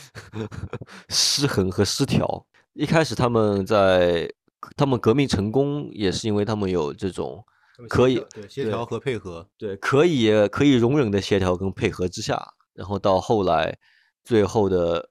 [1.10, 2.46] 失衡和失调。
[2.72, 4.32] 一开始他们在
[4.76, 7.44] 他们革命成功，也是因为他们有这种。
[7.88, 13.76] 可以对协调和配合，对可以可以容忍的协调跟配合之下，然后到后来
[14.22, 15.10] 最后的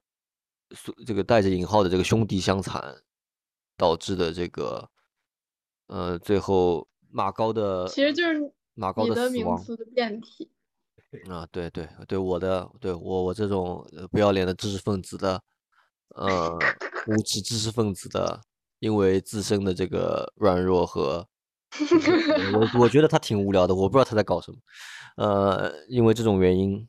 [1.06, 2.82] 这个带着引号的这个兄弟相残
[3.76, 4.88] 导致的这个
[5.86, 10.50] 呃最后马高的其实就是马高的死亡的变体
[11.28, 15.42] 啊对对对我的对我我这种不要脸的知识分子的
[16.14, 16.58] 呃
[17.06, 18.40] 无知知识分子的
[18.78, 21.26] 因为自身的这个软弱和。
[22.52, 24.58] 我我觉得他挺无聊的，我不知道他在搞什么。
[25.16, 26.86] 呃，因为这种原因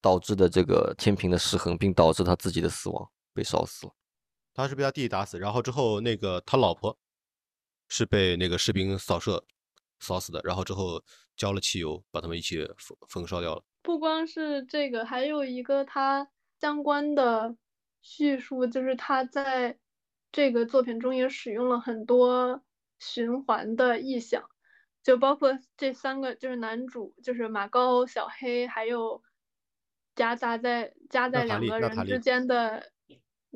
[0.00, 3.92] 导致的这个天平的失衡，并导致他自己的死亡，被烧死了。
[4.52, 6.98] 他是被他弟弟打死，然后之后那个他老婆
[7.88, 9.44] 是被那个士兵扫射
[10.00, 11.00] 扫死的，然后之后
[11.36, 13.62] 浇了汽油，把他们一起焚焚烧掉了。
[13.82, 16.28] 不光是这个，还有一个他
[16.60, 17.56] 相关的
[18.00, 19.78] 叙述，就是他在
[20.32, 22.62] 这个作品中也使用了很多。
[22.98, 24.48] 循环的意象，
[25.02, 29.22] 就包括这三个，就是男主，就是马高、小黑，还有
[30.14, 32.90] 夹杂在夹在两个人之间的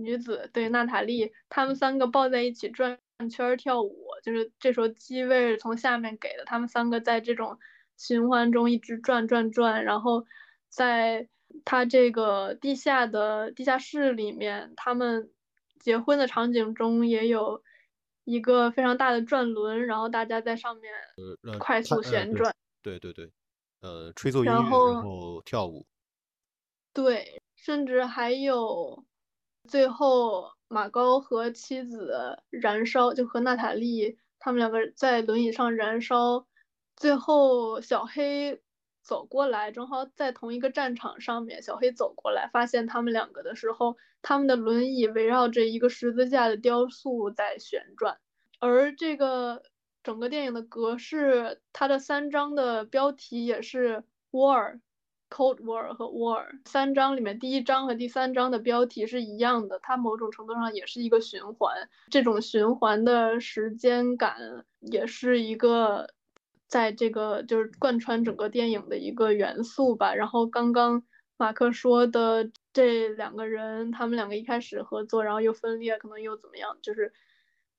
[0.03, 2.99] 女子，对娜塔莉，他们三个抱在一起转
[3.31, 7.59] 圈跳舞，就是这时候机位从下面给的，他们三个在这种
[7.97, 10.27] 循环中一直转转转，然后
[10.69, 11.29] 在
[11.65, 15.31] 他这个地下的地下室里面，他们
[15.79, 17.63] 结婚的场景中也有
[18.25, 20.93] 一个非常大的转轮，然后大家在上面
[21.59, 22.55] 快速旋转。
[22.83, 23.31] 对对对，
[23.81, 25.87] 呃，吹奏音乐，然后跳舞。
[26.93, 29.05] 对，甚至还有
[29.69, 36.47] 最后马高和妻子燃烧，就和娜塔莉他们两个在轮椅上燃烧，
[36.97, 38.61] 最后小黑
[39.03, 48.19] 走过来，正好在同一个战场上面，小黑走过来发现他们两个的时候，他们的轮椅围绕着一个十字架的雕塑在旋转，
[48.59, 49.63] 而这个
[50.03, 54.81] 整个电影的格式，它的三章的标题也是 War。
[55.31, 61.89] Cold War 和 War 三章里面，第一章和第三章的标题是一样的，它某种程度上也是一个循环。
[62.11, 64.37] 这种循环的时间感
[64.81, 66.11] 也是一个
[66.67, 70.15] 在这个就是贯穿整个电影的一个元素吧。
[70.15, 71.03] 然后刚刚
[71.37, 77.13] 马克说的这两个人，他们两个一开始合作，然后又分裂，可能又怎么样，就是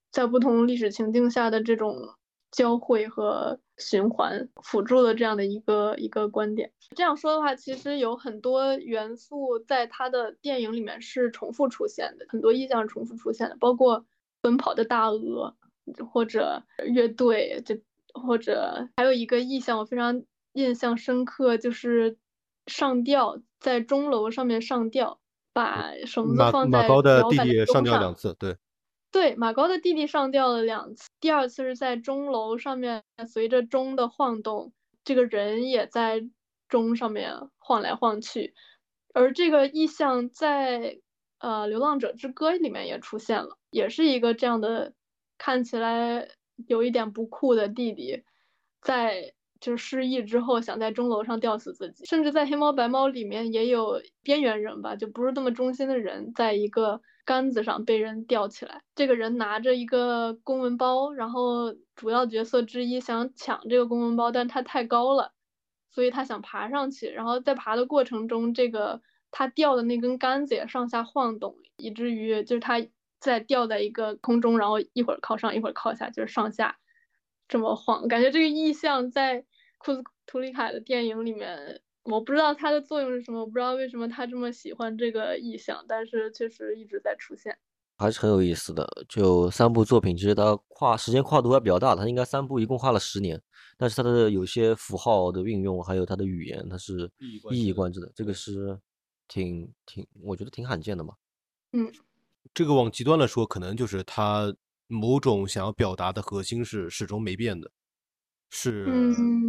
[0.09, 2.15] 在不同历史情境下的这种。
[2.51, 6.71] 交汇和循环辅助的这样的一个一个观点。
[6.95, 14.05] 这样说的话，其实有很多元素在他的电影里面是重复出现的，很多意象是重复出现的，包括
[14.41, 15.55] 奔跑的大鹅，
[16.11, 17.81] 或者乐队，这
[18.13, 20.23] 或者还有一个意象我非常
[20.53, 22.17] 印象深刻，就是
[22.67, 25.19] 上吊在钟楼上面上吊，
[25.53, 28.55] 把绳子放在高的弟弟上吊两次，对。
[29.11, 34.71] 对，马高的弟弟上吊了两次，第二次是在钟楼上面，随着钟的晃动，
[35.03, 36.23] 这个人也在
[36.69, 38.53] 钟上面晃来晃去，
[39.13, 41.01] 而这个意象在
[41.39, 44.93] 呃《流浪者之歌》里面也出现了，也是一个这样的
[45.37, 46.29] 看起来
[46.67, 48.23] 有一点不酷的弟弟，
[48.81, 57.01] 在就失忆之后想在钟楼上吊死自己，甚至在《黑猫白猫》里面也有边缘人吧，就不是那么忠心的人，在一个。
[57.25, 65.33] 杆子上被人吊起来，这个人拿着一个公文包，然后主要角色之一想抢这个公文包，但他太高了，
[65.91, 69.01] 所以他想爬上去，然后在爬的过程中，这个
[69.31, 72.85] 他吊的那根杆子也上下晃动，以至于就是他
[73.19, 76.77] 在吊在一个空中，然后一会儿靠上，一会儿靠下，就是上下
[77.47, 79.45] 这么晃，感觉这个意象在
[79.77, 81.81] 库斯图里卡的电影里面。
[82.03, 87.55] 我不知道它的作用是什么，我不知道为什么他这么喜欢这个意象，但是确实一直在出现，
[87.97, 88.87] 还是很有意思的。
[89.07, 93.39] 就三部作品，其实它跨时间跨度还比较大，它应该三部一共花了十年，
[93.77, 97.09] 但是它的有些符号的运用，还有它的语言，它是
[97.51, 98.79] 一以贯之的，这个是
[99.27, 101.13] 挺挺，我觉得挺罕见的嘛。
[101.73, 101.91] 嗯，
[102.51, 104.51] 这个往极端了说，可能就是它
[104.87, 107.71] 某种想要表达的核心是始终没变的，
[108.49, 108.87] 是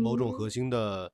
[0.03, 1.11] 某种核心的。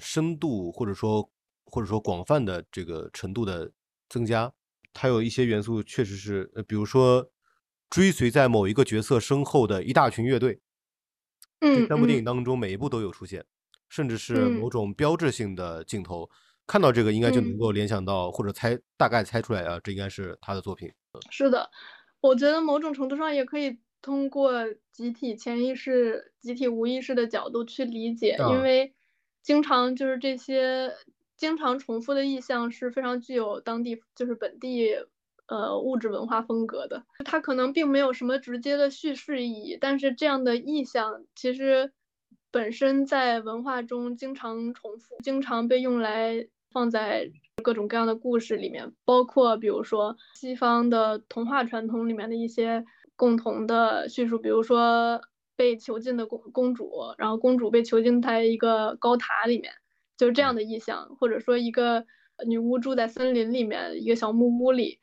[0.00, 1.30] 深度或者说
[1.64, 3.70] 或者说广泛的这个程度的
[4.08, 4.52] 增加，
[4.92, 7.30] 它有一些元素确实是，呃，比如说
[7.88, 10.60] 追随在某一个角色身后的一大群乐队，
[11.60, 13.44] 嗯，三部电影当中每一部都有出现，
[13.88, 16.28] 甚至是某种标志性的镜头，
[16.66, 20.90] 看到这个应该就能够联想到或者猜大概猜出来啊，这应该是他的作品。
[21.30, 21.70] 是的，
[22.20, 24.52] 我觉得某种程度上也可以通过
[24.92, 28.92] 集体潜意识、集体无意识的角度去理解，因为。
[29.42, 30.92] 经常就是这些
[31.36, 34.94] 经常重复的意象是非常具有当地就是本地
[35.46, 41.92] 呃物质文化风格的，它可能并没有什么直接的叙事意义，但是这样的意象其实
[42.50, 47.30] 本身在文化中经常重复，经常被用来放在
[47.62, 52.84] 各种各样的故事里面，包括比如说西方的童话传统里面的一些
[53.16, 55.22] 共同的叙述，比如说。
[55.60, 59.70] 被囚禁的公公主，然后公主被囚禁在一个高塔里面，
[60.16, 62.06] 就是这样的意象，或者说一个
[62.46, 65.00] 女巫住在森林里面一个小木屋里，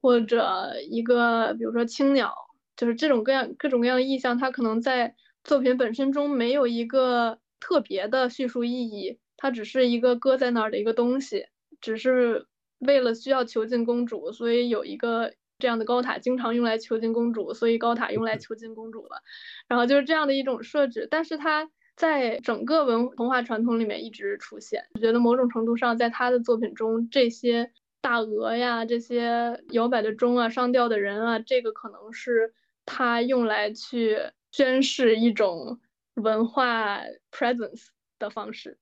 [0.00, 2.32] 或者一个比如说青鸟，
[2.76, 11.46] 就是这种各样各种各样的意象，它可能在作品本身中没有一个特别的叙述意义，它只是一个搁在那儿的一个东西，
[11.80, 12.46] 只是
[12.78, 15.32] 为了需要囚禁公主，所以有一个。
[15.58, 19.22] 这样的高塔经常用来囚禁公主，所以高塔用来囚禁公主了。
[19.68, 24.84] 然后就是这样的一种设置，但是它在整个文童话传统里面一直出现。
[24.94, 27.72] 我觉得某种程度上，在他的作品中，这些
[28.02, 32.52] 大鹅呀，这些摇摆的钟啊，上吊的人啊，这个可能是
[32.84, 34.18] 他用来去
[34.52, 35.80] 宣示一种
[36.14, 37.00] 文化
[37.32, 37.86] presence
[38.18, 38.78] 的方式。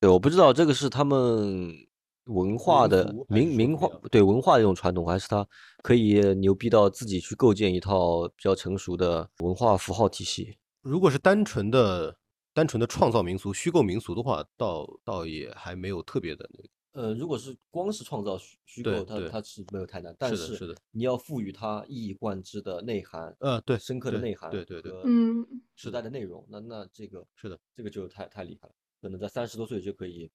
[0.00, 1.88] 对，我不知道这个是他们。
[2.28, 5.46] 文化的民民化对文化的一种传统，还是它
[5.82, 10.56] 可以牛逼到自己去构建一套比较成熟的文化符号体系。
[10.82, 12.16] 如果是单纯的
[12.54, 16.68] 单纯的创造民俗、虚构民俗的话，倒倒也还没有特别的那个。
[16.92, 20.74] 呃，如果是光是创造虚虚构，它它是没有太难，但是是的是的。
[20.90, 25.46] 你要赋予它一以贯之的内涵，呃对深刻的内涵，对对对嗯，
[25.76, 30.28] 时代的内容，那那这个是的，这个就太太厉害了，可能在三十多岁就可以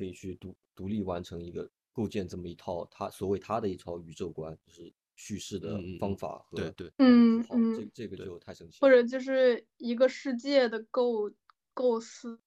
[0.00, 8.66] 可以去独独立完成一个构建这么一套他所谓他的一套宇宙观，就是叙事的方法和对对嗯这嗯这个就太神。
[8.70, 11.30] 奇了，或者就是一个世界的构
[11.74, 12.40] 构思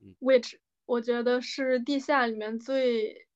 [0.00, 0.54] 嗯，which
[0.86, 3.26] 我觉得是地下里面最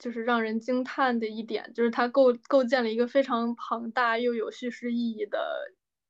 [0.00, 5.38] 就是让人惊叹的一点，就是它构构建了一个非常庞大又有叙事意义的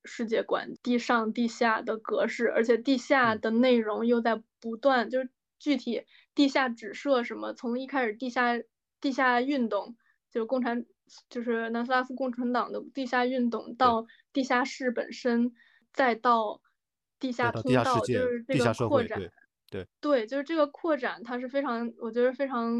[0.05, 3.41] 世界观，地上地下的格式，而且地下嗯。
[3.43, 5.28] 的内容又在不断，就是
[5.59, 6.03] 具体
[6.35, 8.52] 地下指涉什么，从一开始地下
[9.01, 9.97] 地下运动，
[10.31, 10.85] 就是共产，
[11.28, 15.52] 就是南斯拉夫共产党的地下运动，到地下室本身，
[15.93, 16.61] 再到
[17.19, 19.31] 地下通道，就是这个扩展对。
[19.70, 22.73] 对对，就是这个扩展，它是非常，我觉得非常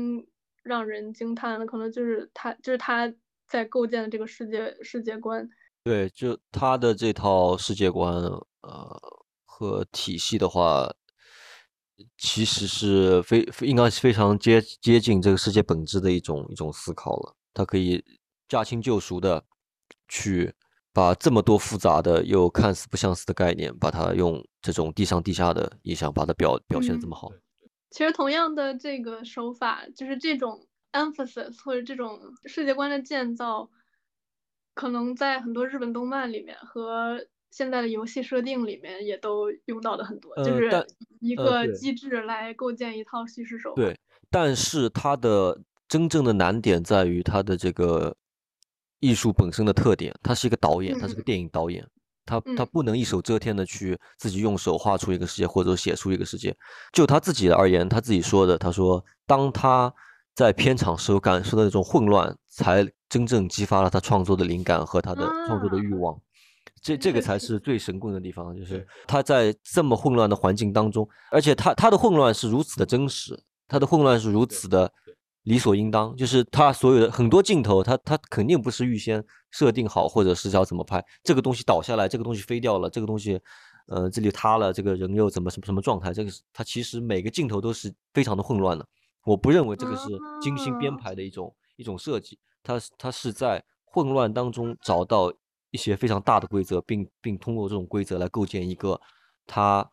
[0.63, 3.13] 让人惊叹的，可能就是他，就是他
[3.49, 5.49] 在构建的这个世界世界观。
[5.83, 8.15] 对，就他的这套世界观，
[8.63, 9.01] 呃，
[9.45, 10.89] 和体系的话，
[12.19, 17.37] 其实是非非应该是非常接接近这个世界本质的一种一种思考了。
[17.53, 18.05] 它可以
[18.49, 19.45] 驾轻就熟的
[20.09, 20.53] 去
[20.93, 27.31] 把这么多复杂的又看似不相似的概念，把它用这种地上地下的意象把它表表现的这么好。
[27.91, 33.71] 其实同样的这个手法，就是这种 emphasis 或者这种世界观的建造，
[34.75, 37.25] 可能在很多日本动漫里面和
[37.55, 40.85] 现在的游戏设定里面也都用到的很多，就是
[41.21, 43.77] 一个机制来构建一套叙事手法。
[43.77, 43.97] 对，
[44.29, 45.57] 但是它的
[45.87, 48.17] 真正的难点在于它的这个
[48.99, 51.87] 艺术本身的特点，他是一个导演，他是个嗯电影导演，
[52.27, 56.53] 他他嗯不能一手遮天的去自己用手画出一个世界，或者写出一个世界。
[56.93, 59.95] 就他自己而言，他自己说的，他说，当他
[60.35, 66.21] 在片场时候感受到那种混乱，才真正激发了他创作的灵感和他的创作的欲啊望。
[66.85, 68.87] 这这个 才是最神棍的地方，就是对。
[69.07, 74.93] 他在这么混乱的环境当中，而且他他的混乱是如此的真实，他的混乱是如此的
[75.45, 83.41] 理所应当，就是他所有的很多镜头，他他肯定不是预先设定好，或者是要怎么拍，这个东西倒下来，这个东西飞掉了，这个东西，
[83.89, 88.87] 呃，这里塌了，这个人又怎么什么什么状态，这个是他其实每个镜头都是非常的混乱的。
[89.25, 90.09] 我不认为这个是
[90.43, 90.99] 精心编啊。
[90.99, 95.33] 排的一种一种设计，它是它是在混乱当中找到
[95.75, 99.01] 一些非常大的规则，并并通过这种规则来构建一个
[99.45, 99.85] 他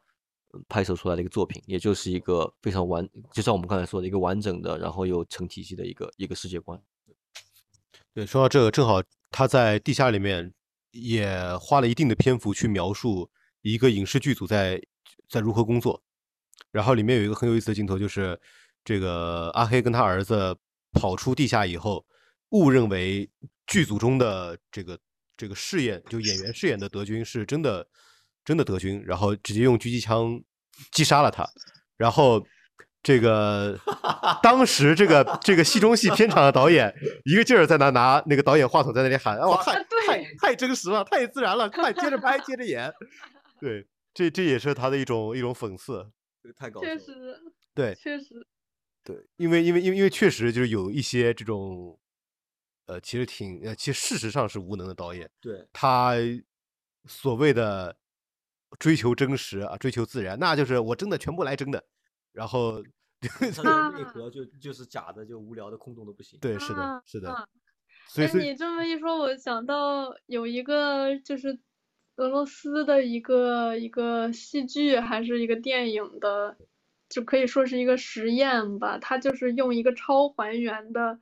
[0.69, 6.79] 拍摄出来的一个作品，也就是一个非常完，就像我们刚才说的一个完整的，然后又成体系的一个一个世界观。
[8.13, 9.01] 对，说到这个，正好
[9.31, 10.53] 他在地下里面
[10.91, 13.31] 也花了一定的篇幅去描述
[13.63, 14.79] 一个影视剧组在
[15.27, 16.03] 在如何工作。
[16.71, 18.39] 然后里面有一个很有意思的镜头，就是
[18.83, 20.55] 这个阿黑跟他儿子
[20.91, 22.05] 跑出地下以后，
[22.49, 23.27] 误认为
[23.65, 24.99] 剧组中的这个
[25.37, 27.87] 这个饰演就演员饰演的德军是真的
[28.45, 30.41] 真的德军，然后直接用狙击枪
[30.91, 31.47] 击杀了他。
[31.97, 32.45] 然后
[33.03, 33.79] 这个
[34.43, 36.93] 当时这个这个戏中戏片场的导演
[37.25, 42.91] 一个劲儿在那拿那个导演话筒在那里喊，哇，太太太真实了，太自然了，快接着拍，接着演。
[43.59, 46.11] 对，这这也是他的一种一种讽刺。
[46.41, 47.13] 这个太搞确实，
[47.75, 48.47] 对确实，
[49.03, 51.99] 对，因为因为因为因为确实就是有一些这种，
[52.91, 56.15] 呃，其实挺呃，其实事实上是无能的导演，对，他
[57.05, 57.95] 所谓的
[58.79, 61.81] 追求真实啊，追求自然，那就是我真的全部来真的，
[62.33, 62.83] 然后
[63.55, 66.37] 他的 内啊核就就是假的，就无聊的、空洞的不行。
[66.39, 67.49] 对，是的啊，是的
[68.07, 71.57] 所以你这么一说，我想到有一个就是
[72.17, 76.57] 俄罗斯的一个一个戏剧还是一个电影的，
[77.07, 78.97] 就可以说是一个实验吧。
[78.99, 81.19] 它就是用一个超还原的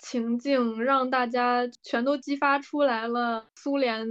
[0.00, 4.06] 情境，让大家全都激发出来了苏联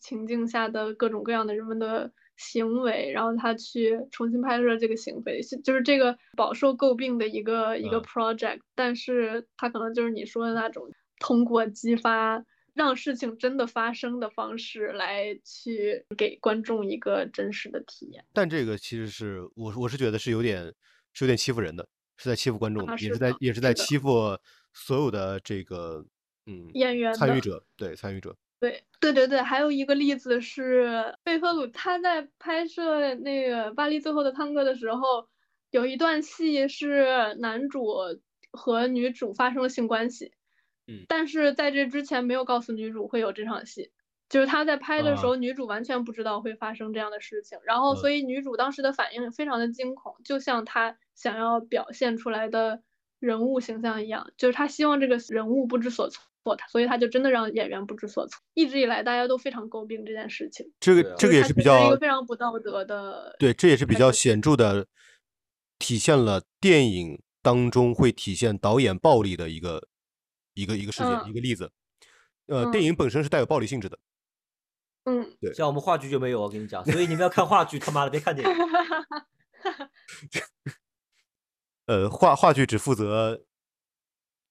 [0.00, 8.02] 情境下的各种各样的人们的行为，然后他去重新拍摄这个行为，就是这个饱受诟病的一个一个嗯。
[8.02, 10.90] project，但是他可能就是你说的那种
[11.20, 12.44] 通过激发
[12.74, 18.24] 让事情真的发生的方式来去给观众一个真实的体验。
[18.32, 20.64] 但这个其实是我我是觉得是有点
[21.12, 21.86] 是有点欺负人的，
[22.16, 24.36] 是在欺负观众的，也啊是的是在也是在欺负
[24.72, 26.04] 所有的这个
[26.46, 35.28] 嗯演员参与者，对参与者，对对对对，还有一个例子是贝克鲁他在拍摄那个《巴黎最后的探戈》的时候，
[35.70, 37.96] 有一段戏是男主
[38.52, 40.32] 和女主发生了性关系，
[40.86, 41.04] 嗯。
[41.08, 43.90] 但是在这之前没有告诉女主会有这场戏，
[44.28, 45.28] 就是他在拍的时啊。
[45.30, 47.96] 候，女主完全不知道会发生这样的事情，然后嗯。
[47.96, 52.82] 所以女主当时的反应非常的惊恐，就像她想要表现出来的
[53.22, 56.24] 人物形象一样，就是他希望这个人物不知所措，
[56.68, 58.42] 所以他就真的让演员不知所措。
[58.52, 64.88] 一直以来大家都非常诟病这件事情，这个这个也是比较个非常不道德的，对，这也是比较显著的，
[65.78, 69.86] 体现了电影当中会体现导演暴力的一个
[70.54, 71.70] 一个一个事件、嗯一个例子。
[72.46, 73.96] 呃，电嗯影本身是带有暴力性质的。
[75.04, 78.56] 嗯，对像我们话剧就没有，我跟你讲，所以你们要看话剧，他妈的别看电影。
[81.86, 83.44] 呃，话话剧只负责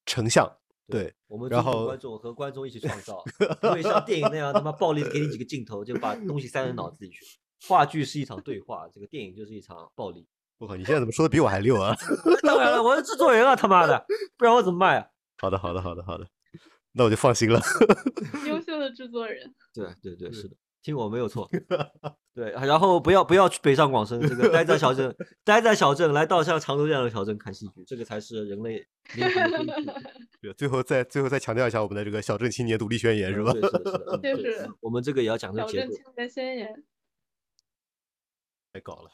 [0.06, 3.24] 成像，对，我们然后观众和观众一起创造，
[3.62, 7.20] 不会像电影那样他妈暴力的给你几个镜头就把东西塞到脑子里去。
[7.68, 10.28] 话剧是一场对话，这个电影就是一场暴力。
[10.58, 11.96] 我靠，你现在怎么说的比我还溜啊？
[12.44, 14.06] 当然了，我是制作人啊，他妈的，
[14.38, 15.08] 不然我怎么卖啊？
[15.38, 16.28] 好的，好的，好的，好的，
[16.92, 17.62] 那我就放心了。
[18.48, 21.50] 优秀的制作人，对对对，是的，听我没有错。
[22.34, 25.14] 对，然后不要不要去北上广深，这个待在小镇，
[25.44, 28.88] 待在小镇，来到像常州这样的小镇看戏剧，这个才是人类。
[30.42, 33.52] 对最后再最后再强调一下我们的这个小镇青年独立宣言是吧？
[33.52, 35.94] 对是的，是的，嗯就是我们这个也要讲究小结构。
[35.94, 36.84] 镇青年宣言。
[38.74, 39.12] 太搞了。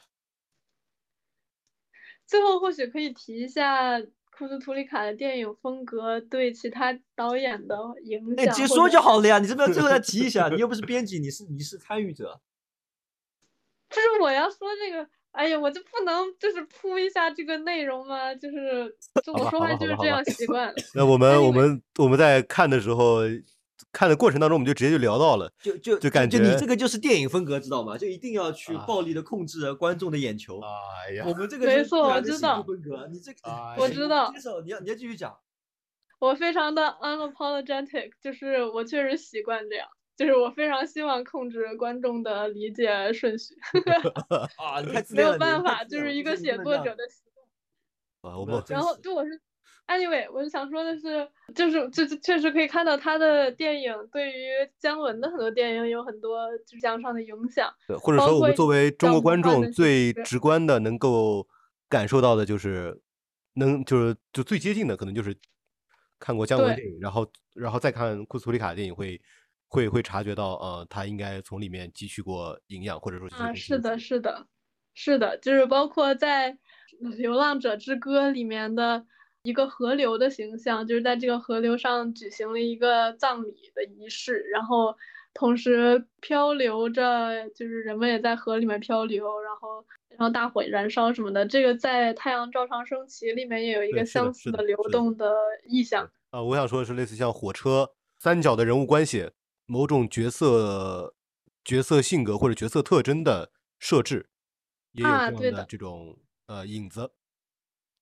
[2.24, 3.98] 最后或许可以提一下
[4.38, 8.54] 库斯图里卡的电影风格对其他导演的影哎，响。
[8.54, 12.40] 直接说就好了呀，你这边最后再提一下，你又不是编辑，你是你是参与者。
[13.90, 18.32] 就是我要说这个，哎呀，我就不能就是铺一下这个内容吗？
[18.36, 20.74] 就是 就我说话就是这样习惯了。
[20.94, 23.22] 那我们我们我们在看的时候，
[23.92, 25.52] 看的过程当中，我们就直接就聊到了。
[25.60, 27.96] 就就就感就你这个就是电影风格，知道吗？
[27.96, 30.60] 就一定要去啊暴力的控制观众的眼球。
[30.60, 35.36] 哎呀我，们这个是没错我知道风格，你这个哎我知道接受，你要你要继续讲。
[36.18, 43.54] 我非常的 unapologetic，就是我确实习惯这样，就是我非常希望控制观众的理解顺序，
[44.58, 48.34] 啊，你太自没有恋了，你办法，就是一个写作者的习惯。
[48.34, 49.40] 啊，我然后是就我是
[49.88, 54.48] ，anyway，我是想说的是，就是就就确实可以看到他的电影对于
[54.78, 57.68] 姜文的很多电影有很多就是这样上的影响。
[57.88, 61.48] 对，或者说我们作为中国观众最直观的能够
[61.88, 63.00] 感受到的就是，
[63.54, 65.36] 能就是就最接近的可能就是
[66.20, 69.20] 看过姜文电影，然后然后再看库斯图里卡的电影会
[69.68, 74.46] 会会察觉到，呃，他应该从里面汲取过营养，或者说啊，是的，是的，
[74.94, 76.52] 是的，就是包括在
[77.16, 79.04] 《流浪者之歌》里面的
[79.48, 84.94] 一个河流的形象，就是在这个河流上举行了一个葬礼的仪式，然后
[85.32, 91.46] 同时漂流着，就是人们也在河里面漂流，然后然后大火燃烧什么的。
[91.46, 95.34] 这个在《太阳照常升起》里面也有一个相似的流动的
[95.66, 96.10] 意象。
[96.30, 99.30] 啊，我想说的是类似像火车三角的人物关系，
[99.64, 101.14] 某种角色
[101.64, 104.28] 角色性格或者角色特征的设置，
[104.92, 106.18] 也有这样的啊对的这种
[106.48, 107.10] 呃影子。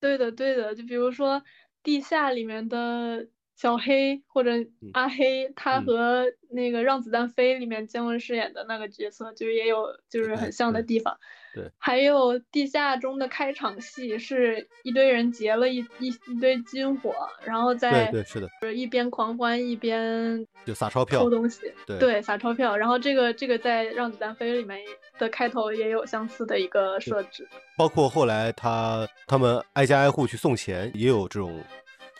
[0.02, 1.40] 对的，对的，就比如说
[1.82, 4.50] 《地下》里面的小黑或者
[4.92, 11.18] 阿黑，他嗯和那个《让子弹飞》里面姜文饰演的那个角色，就是也有就是很像的地方。
[11.54, 17.14] 对还有《地下》中的开场戏是一堆人劫了一一一堆军火，
[17.46, 21.30] 然后在对对是的，就是一边狂欢一边就撒钞票偷。
[21.30, 22.76] 东西，对对，撒钞票。
[22.76, 24.78] 然后这个这个在《让子弹飞》里面
[25.18, 27.48] 的开头也有相似的一个设置。
[27.78, 31.64] 包括后来他他们挨家挨户去送钱，也有这种，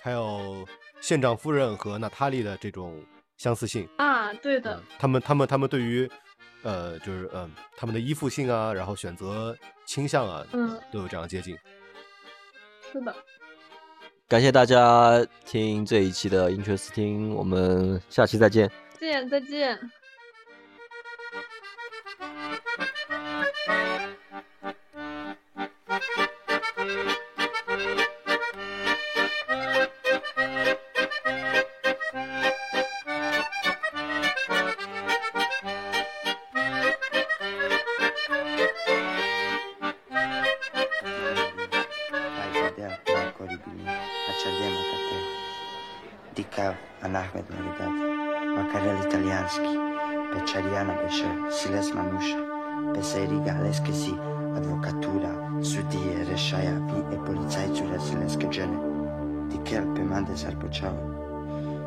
[0.03, 0.67] 还有
[1.01, 3.02] 县长夫人和娜塔莉的这种
[3.36, 3.89] 相似性。
[3.98, 6.10] 啊，对的嗯，他们他们他们对于，
[6.62, 11.56] 呃，就是嗯，他们的依附性啊，然后选择倾向啊，嗯，都有这样接近。
[12.93, 13.14] 是的。
[14.28, 18.68] 感谢大家听这一期的 Interesting，，我们下期再见。
[18.98, 19.78] 再见，再见。
[44.47, 45.18] saljem u kafe.
[46.36, 47.94] Dikav, an Ahmed Maridat,
[48.56, 49.73] Makarel italijanski,
[50.32, 52.39] pečarjana beše, siles manuša,
[52.94, 54.12] peseriga leske si,
[54.56, 55.32] advokatura,
[55.70, 58.78] sudije, rešaja, vi e policajcu rasilenske žene.
[59.51, 61.02] Dikel pe mande sar počava.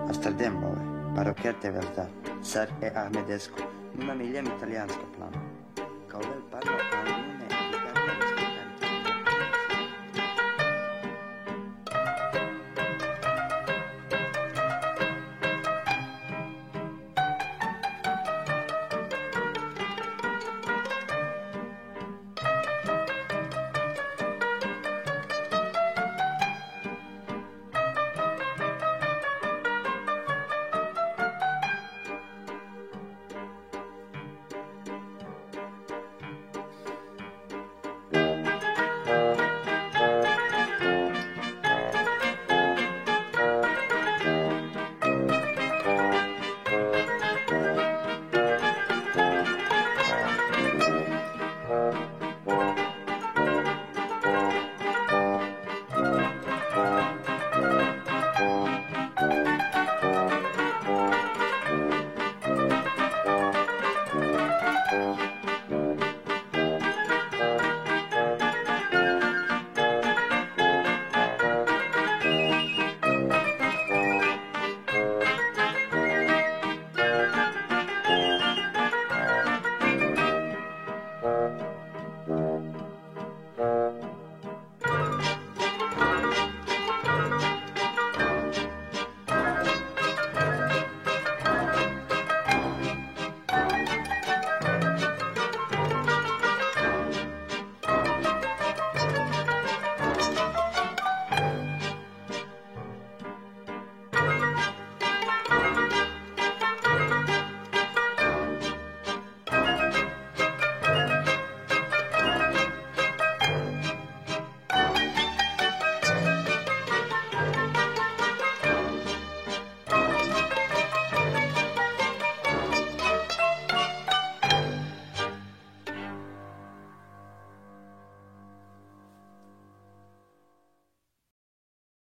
[0.08, 0.84] Amsterdam, bove,
[1.16, 2.10] paroker te verdar,
[2.44, 3.64] sar e Ahmedesco,
[3.96, 5.39] non i ljem italijanska plana.